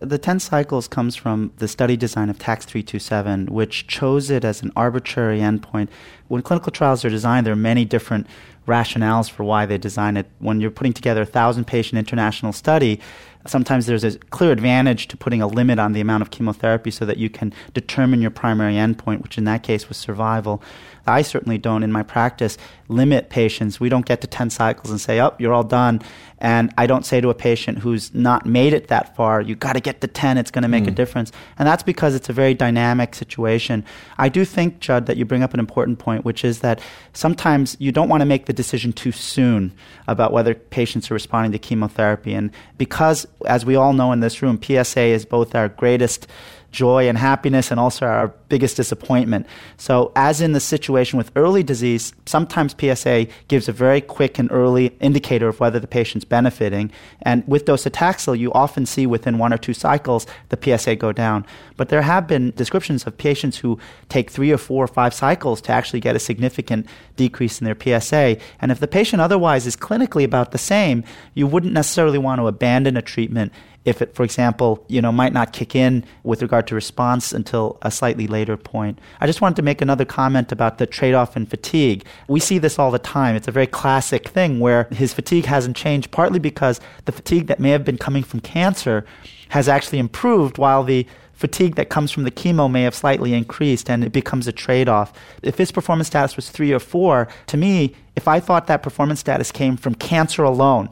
The 0.01 0.17
10 0.17 0.39
cycles 0.39 0.87
comes 0.87 1.17
from 1.17 1.51
the 1.57 1.67
study 1.67 1.97
design 1.97 2.29
of 2.29 2.39
TAX 2.39 2.65
327, 2.65 3.47
which 3.47 3.85
chose 3.85 4.29
it 4.29 4.45
as 4.45 4.61
an 4.61 4.71
arbitrary 4.73 5.39
endpoint. 5.39 5.89
When 6.29 6.41
clinical 6.41 6.71
trials 6.71 7.03
are 7.03 7.09
designed, 7.09 7.45
there 7.45 7.51
are 7.51 7.57
many 7.57 7.83
different 7.83 8.25
rationales 8.65 9.29
for 9.29 9.43
why 9.43 9.65
they 9.65 9.77
design 9.77 10.15
it. 10.15 10.27
When 10.39 10.61
you're 10.61 10.71
putting 10.71 10.93
together 10.93 11.23
a 11.23 11.25
thousand 11.25 11.65
patient 11.65 11.99
international 11.99 12.53
study, 12.53 13.01
sometimes 13.49 13.85
there's 13.85 14.03
a 14.03 14.17
clear 14.17 14.51
advantage 14.51 15.07
to 15.09 15.17
putting 15.17 15.41
a 15.41 15.47
limit 15.47 15.79
on 15.79 15.93
the 15.93 16.01
amount 16.01 16.21
of 16.21 16.31
chemotherapy 16.31 16.91
so 16.91 17.05
that 17.05 17.17
you 17.17 17.29
can 17.29 17.53
determine 17.73 18.21
your 18.21 18.31
primary 18.31 18.75
endpoint, 18.75 19.21
which 19.21 19.37
in 19.37 19.43
that 19.45 19.63
case 19.63 19.89
was 19.89 19.97
survival. 19.97 20.61
I 21.09 21.21
certainly 21.21 21.57
don't 21.57 21.83
in 21.83 21.91
my 21.91 22.03
practice 22.03 22.57
limit 22.87 23.29
patients. 23.29 23.79
We 23.79 23.89
don't 23.89 24.05
get 24.05 24.21
to 24.21 24.27
10 24.27 24.49
cycles 24.49 24.89
and 24.89 24.99
say, 24.99 25.19
oh, 25.21 25.35
you're 25.37 25.53
all 25.53 25.63
done. 25.63 26.01
And 26.39 26.73
I 26.77 26.87
don't 26.87 27.05
say 27.05 27.19
to 27.19 27.29
a 27.29 27.35
patient 27.35 27.79
who's 27.79 28.13
not 28.13 28.45
made 28.45 28.73
it 28.73 28.87
that 28.87 29.15
far, 29.15 29.41
you 29.41 29.55
got 29.55 29.73
to 29.73 29.81
get 29.81 30.01
to 30.01 30.07
10, 30.07 30.37
it's 30.37 30.51
going 30.51 30.63
to 30.63 30.69
make 30.69 30.85
a 30.85 30.89
hmm. 30.89 30.95
difference. 30.95 31.31
And 31.57 31.67
that's 31.67 31.83
because 31.83 32.15
it's 32.15 32.29
a 32.29 32.33
very 32.33 32.53
dynamic 32.53 33.13
situation. 33.13 33.83
I 34.17 34.29
do 34.29 34.45
think, 34.45 34.79
Judd, 34.79 35.05
that 35.07 35.17
you 35.17 35.25
bring 35.25 35.43
up 35.43 35.53
an 35.53 35.59
important 35.59 35.99
point, 35.99 36.23
which 36.23 36.45
is 36.45 36.59
that 36.59 36.81
sometimes 37.13 37.75
you 37.79 37.91
don't 37.91 38.09
want 38.09 38.21
to 38.21 38.25
make 38.25 38.45
the 38.45 38.53
decision 38.53 38.93
too 38.93 39.11
soon 39.11 39.73
about 40.07 40.31
whether 40.31 40.55
patients 40.55 41.11
are 41.11 41.13
responding 41.13 41.51
to 41.51 41.59
chemotherapy. 41.59 42.33
And 42.33 42.51
because, 42.77 43.27
as 43.45 43.65
we 43.65 43.75
all 43.75 43.93
know 43.93 44.11
in 44.11 44.19
this 44.19 44.41
room, 44.41 44.59
PSA 44.61 45.01
is 45.01 45.25
both 45.25 45.55
our 45.55 45.69
greatest 45.69 46.27
joy 46.71 47.07
and 47.07 47.17
happiness 47.17 47.71
and 47.71 47.79
also 47.79 48.05
our 48.05 48.27
biggest 48.49 48.77
disappointment. 48.77 49.47
So, 49.77 50.11
as 50.15 50.41
in 50.41 50.53
the 50.53 50.59
situation 50.59 51.17
with 51.17 51.31
early 51.35 51.63
disease, 51.63 52.13
sometimes 52.25 52.75
PSA 52.79 53.27
gives 53.47 53.67
a 53.67 53.71
very 53.71 54.01
quick 54.01 54.39
and 54.39 54.51
early 54.51 54.87
indicator 54.99 55.47
of 55.47 55.59
whether 55.59 55.79
the 55.79 55.87
patient's 55.87 56.25
benefiting. 56.25 56.91
And 57.21 57.47
with 57.47 57.65
docetaxel, 57.65 58.37
you 58.37 58.51
often 58.53 58.85
see 58.85 59.05
within 59.05 59.37
one 59.37 59.53
or 59.53 59.57
two 59.57 59.73
cycles 59.73 60.25
the 60.49 60.59
PSA 60.61 60.95
go 60.95 61.11
down. 61.11 61.45
But 61.77 61.89
there 61.89 62.01
have 62.01 62.27
been 62.27 62.51
descriptions 62.51 63.05
of 63.05 63.17
patients 63.17 63.57
who 63.57 63.79
take 64.09 64.29
three 64.29 64.51
or 64.51 64.57
four 64.57 64.83
or 64.83 64.87
five 64.87 65.13
cycles 65.13 65.61
to 65.61 65.71
actually 65.71 65.99
get 65.99 66.15
a 66.15 66.19
significant 66.19 66.87
decrease 67.15 67.61
in 67.61 67.65
their 67.65 67.77
PSA. 67.79 68.37
And 68.59 68.71
if 68.71 68.79
the 68.79 68.87
patient 68.87 69.21
otherwise 69.21 69.65
is 69.65 69.75
clinically 69.75 70.23
about 70.23 70.51
the 70.51 70.57
same, 70.57 71.03
you 71.33 71.47
wouldn't 71.47 71.73
necessarily 71.73 72.17
want 72.17 72.39
to 72.39 72.47
abandon 72.47 72.97
a 72.97 73.01
treatment 73.01 73.53
if 73.85 74.01
it, 74.01 74.13
for 74.13 74.23
example, 74.23 74.83
you 74.87 75.01
know, 75.01 75.11
might 75.11 75.33
not 75.33 75.53
kick 75.53 75.75
in 75.75 76.03
with 76.23 76.41
regard 76.41 76.67
to 76.67 76.75
response 76.75 77.31
until 77.31 77.77
a 77.81 77.89
slightly 77.89 78.27
later 78.27 78.57
point. 78.57 78.99
I 79.21 79.25
just 79.25 79.41
wanted 79.41 79.55
to 79.55 79.61
make 79.61 79.81
another 79.81 80.05
comment 80.05 80.51
about 80.51 80.77
the 80.77 80.85
trade-off 80.85 81.37
in 81.37 81.45
fatigue. 81.45 82.05
We 82.27 82.39
see 82.39 82.57
this 82.57 82.77
all 82.77 82.91
the 82.91 82.99
time. 82.99 83.35
It's 83.35 83.47
a 83.47 83.51
very 83.51 83.67
classic 83.67 84.27
thing 84.27 84.59
where 84.59 84.83
his 84.91 85.13
fatigue 85.13 85.45
hasn't 85.45 85.77
changed, 85.77 86.11
partly 86.11 86.39
because 86.39 86.79
the 87.05 87.11
fatigue 87.11 87.47
that 87.47 87.59
may 87.59 87.69
have 87.69 87.85
been 87.85 87.97
coming 87.97 88.23
from 88.23 88.41
cancer 88.41 89.05
has 89.49 89.67
actually 89.67 89.99
improved, 89.99 90.57
while 90.57 90.83
the 90.83 91.07
fatigue 91.33 91.75
that 91.75 91.87
comes 91.87 92.11
from 92.11 92.25
the 92.25 92.31
chemo 92.31 92.69
may 92.69 92.83
have 92.83 92.93
slightly 92.93 93.33
increased 93.33 93.89
and 93.89 94.03
it 94.03 94.11
becomes 94.11 94.45
a 94.45 94.51
trade 94.51 94.89
off. 94.89 95.13
If 95.41 95.57
his 95.57 95.71
performance 95.71 96.07
status 96.07 96.35
was 96.35 96.49
three 96.49 96.73
or 96.73 96.79
four, 96.79 97.29
to 97.47 97.55
me, 97.55 97.95
if 98.17 98.27
I 98.27 98.41
thought 98.41 98.67
that 98.67 98.83
performance 98.83 99.21
status 99.21 99.49
came 99.49 99.77
from 99.77 99.95
cancer 99.95 100.43
alone, 100.43 100.89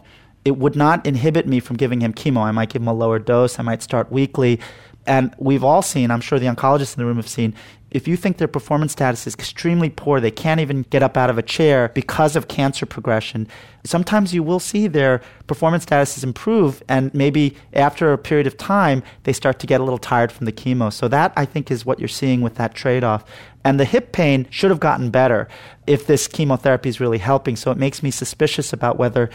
it 0.47 0.57
would 0.57 0.77
not 0.77 1.05
inhibit 1.05 1.45
me 1.45 1.60
from 1.60 1.75
giving 1.75 1.99
him 1.99 2.13
chemo. 2.13 2.41
I 2.41 2.51
might 2.51 2.69
give 2.69 2.81
him 2.81 2.88
a 2.88 2.93
lower 2.93 3.19
dose, 3.19 3.60
I 3.60 3.63
might 3.63 3.83
start 3.83 4.12
weekly. 4.12 4.60
And 5.05 5.33
we've 5.38 5.63
all 5.63 5.81
seen, 5.81 6.10
I'm 6.10 6.21
sure 6.21 6.39
the 6.39 6.47
oncologists 6.47 6.95
in 6.95 7.01
the 7.01 7.05
room 7.05 7.15
have 7.17 7.27
seen, 7.29 7.53
if 7.91 8.07
you 8.07 8.17
think 8.17 8.38
their 8.38 8.49
performance 8.49 8.91
status 8.91 9.25
is 9.27 9.33
extremely 9.33 9.89
poor, 9.89 10.19
they 10.19 10.31
can't 10.31 10.60
even 10.60 10.81
get 10.83 11.01
up 11.03 11.15
out 11.15 11.29
of 11.29 11.38
a 11.38 11.41
chair 11.41 11.89
because 11.95 12.36
of 12.36 12.49
cancer 12.49 12.86
progression, 12.86 13.47
sometimes 13.86 14.33
you 14.33 14.43
will 14.43 14.60
see 14.60 14.88
their 14.88 15.21
performance 15.47 15.83
status 15.83 16.21
improve, 16.21 16.83
and 16.89 17.13
maybe 17.13 17.55
after 17.71 18.12
a 18.12 18.17
period 18.17 18.45
of 18.45 18.57
time, 18.57 19.03
they 19.23 19.31
start 19.31 19.60
to 19.60 19.67
get 19.67 19.79
a 19.79 19.83
little 19.86 19.97
tired 19.97 20.33
from 20.33 20.45
the 20.45 20.51
chemo. 20.51 20.91
So, 20.91 21.07
that 21.07 21.31
I 21.38 21.45
think 21.45 21.71
is 21.71 21.86
what 21.86 21.99
you're 21.99 22.10
seeing 22.10 22.41
with 22.41 22.55
that 22.55 22.75
trade 22.75 23.05
off. 23.05 23.23
And 23.63 23.79
the 23.79 23.86
hip 23.86 24.12
pain 24.12 24.47
should 24.49 24.69
have 24.69 24.79
gotten 24.81 25.10
better 25.10 25.47
if 25.88 26.07
this 26.07 26.27
chemotherapy 26.27 26.89
is 26.89 26.99
really 26.99 27.17
helping. 27.17 27.55
So, 27.55 27.71
it 27.71 27.77
makes 27.77 28.03
me 28.03 28.12
suspicious 28.12 28.73
about 28.73 28.97
whether 28.97 29.29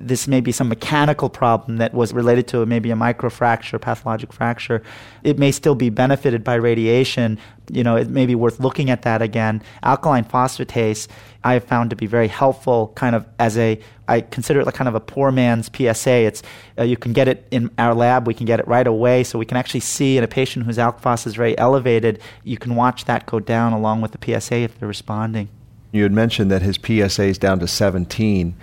this 0.00 0.26
may 0.28 0.40
be 0.40 0.52
some 0.52 0.68
mechanical 0.68 1.28
problem 1.28 1.78
that 1.78 1.94
was 1.94 2.12
related 2.12 2.48
to 2.48 2.64
maybe 2.66 2.90
a 2.90 2.94
microfracture, 2.94 3.80
pathologic 3.80 4.32
fracture. 4.32 4.82
It 5.22 5.38
may 5.38 5.52
still 5.52 5.74
be 5.74 5.90
benefited 5.90 6.44
by 6.44 6.54
radiation. 6.54 7.38
You 7.70 7.84
know, 7.84 7.96
it 7.96 8.08
may 8.08 8.26
be 8.26 8.34
worth 8.34 8.60
looking 8.60 8.90
at 8.90 9.02
that 9.02 9.22
again. 9.22 9.62
Alkaline 9.82 10.24
phosphatase, 10.24 11.08
I 11.44 11.54
have 11.54 11.64
found 11.64 11.90
to 11.90 11.96
be 11.96 12.06
very 12.06 12.28
helpful, 12.28 12.92
kind 12.94 13.14
of 13.14 13.26
as 13.38 13.58
a, 13.58 13.80
I 14.08 14.22
consider 14.22 14.60
it 14.60 14.66
like 14.66 14.74
kind 14.74 14.88
of 14.88 14.94
a 14.94 15.00
poor 15.00 15.30
man's 15.30 15.70
PSA. 15.74 16.10
It's 16.10 16.42
uh, 16.78 16.82
you 16.82 16.96
can 16.96 17.12
get 17.12 17.28
it 17.28 17.46
in 17.50 17.70
our 17.78 17.94
lab. 17.94 18.26
We 18.26 18.34
can 18.34 18.46
get 18.46 18.60
it 18.60 18.66
right 18.66 18.86
away, 18.86 19.24
so 19.24 19.38
we 19.38 19.46
can 19.46 19.56
actually 19.56 19.80
see 19.80 20.16
in 20.16 20.24
a 20.24 20.28
patient 20.28 20.64
whose 20.64 20.78
alk 20.78 21.00
phos 21.00 21.26
is 21.26 21.34
very 21.34 21.56
elevated. 21.58 22.20
You 22.44 22.56
can 22.56 22.74
watch 22.74 23.04
that 23.04 23.26
go 23.26 23.38
down 23.40 23.72
along 23.72 24.00
with 24.00 24.12
the 24.12 24.40
PSA 24.40 24.56
if 24.56 24.78
they're 24.78 24.88
responding. 24.88 25.48
You 25.92 26.02
had 26.02 26.12
mentioned 26.12 26.50
that 26.50 26.62
his 26.62 26.76
PSA 26.76 27.24
is 27.24 27.38
down 27.38 27.60
to 27.60 27.66
17. 27.66 28.54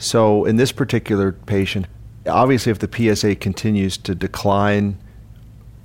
So, 0.00 0.46
in 0.46 0.56
this 0.56 0.72
particular 0.72 1.32
patient, 1.32 1.86
obviously, 2.26 2.72
if 2.72 2.78
the 2.78 2.88
PSA 2.90 3.36
continues 3.36 3.98
to 3.98 4.14
decline, 4.14 4.98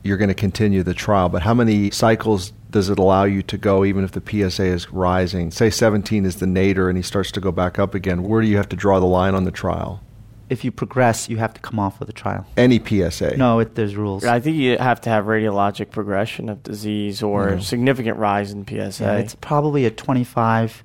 you're 0.03 0.15
going 0.15 0.29
to 0.29 0.33
continue 0.33 0.83
the 0.83 0.93
trial. 0.93 1.27
But 1.27 1.41
how 1.41 1.53
many 1.53 1.91
cycles 1.91 2.53
does 2.71 2.89
it 2.89 2.97
allow 2.97 3.25
you 3.25 3.43
to 3.43 3.57
go, 3.57 3.83
even 3.83 4.05
if 4.05 4.13
the 4.13 4.23
PSA 4.25 4.65
is 4.65 4.89
rising? 4.89 5.51
Say 5.51 5.69
17 5.69 6.25
is 6.25 6.37
the 6.37 6.47
nadir 6.47 6.87
and 6.87 6.97
he 6.97 7.01
starts 7.01 7.29
to 7.33 7.41
go 7.41 7.51
back 7.51 7.77
up 7.77 7.93
again. 7.93 8.23
Where 8.23 8.41
do 8.41 8.47
you 8.47 8.55
have 8.55 8.69
to 8.69 8.75
draw 8.77 8.99
the 8.99 9.05
line 9.05 9.35
on 9.35 9.43
the 9.43 9.51
trial? 9.51 10.01
If 10.49 10.63
you 10.63 10.71
progress, 10.71 11.27
you 11.27 11.37
have 11.37 11.53
to 11.55 11.59
come 11.59 11.79
off 11.79 11.99
of 11.99 12.07
the 12.07 12.13
trial. 12.13 12.45
Any 12.55 12.79
PSA? 12.79 13.35
No, 13.35 13.59
it, 13.59 13.75
there's 13.75 13.95
rules. 13.95 14.23
I 14.23 14.39
think 14.39 14.55
you 14.55 14.77
have 14.77 15.01
to 15.01 15.09
have 15.09 15.25
radiologic 15.25 15.89
progression 15.89 16.47
of 16.47 16.63
disease 16.63 17.21
or 17.21 17.59
significant 17.59 18.17
rise 18.17 18.51
in 18.51 18.65
PSA. 18.65 19.03
Yeah, 19.03 19.17
it's 19.17 19.35
probably 19.35 19.85
a 19.85 19.91
25 19.91 20.83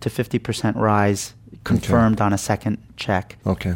to 0.00 0.10
50% 0.10 0.74
rise 0.74 1.34
confirmed 1.66 2.20
on 2.20 2.32
a 2.32 2.38
second 2.38 2.78
check. 2.96 3.36
Okay. 3.46 3.74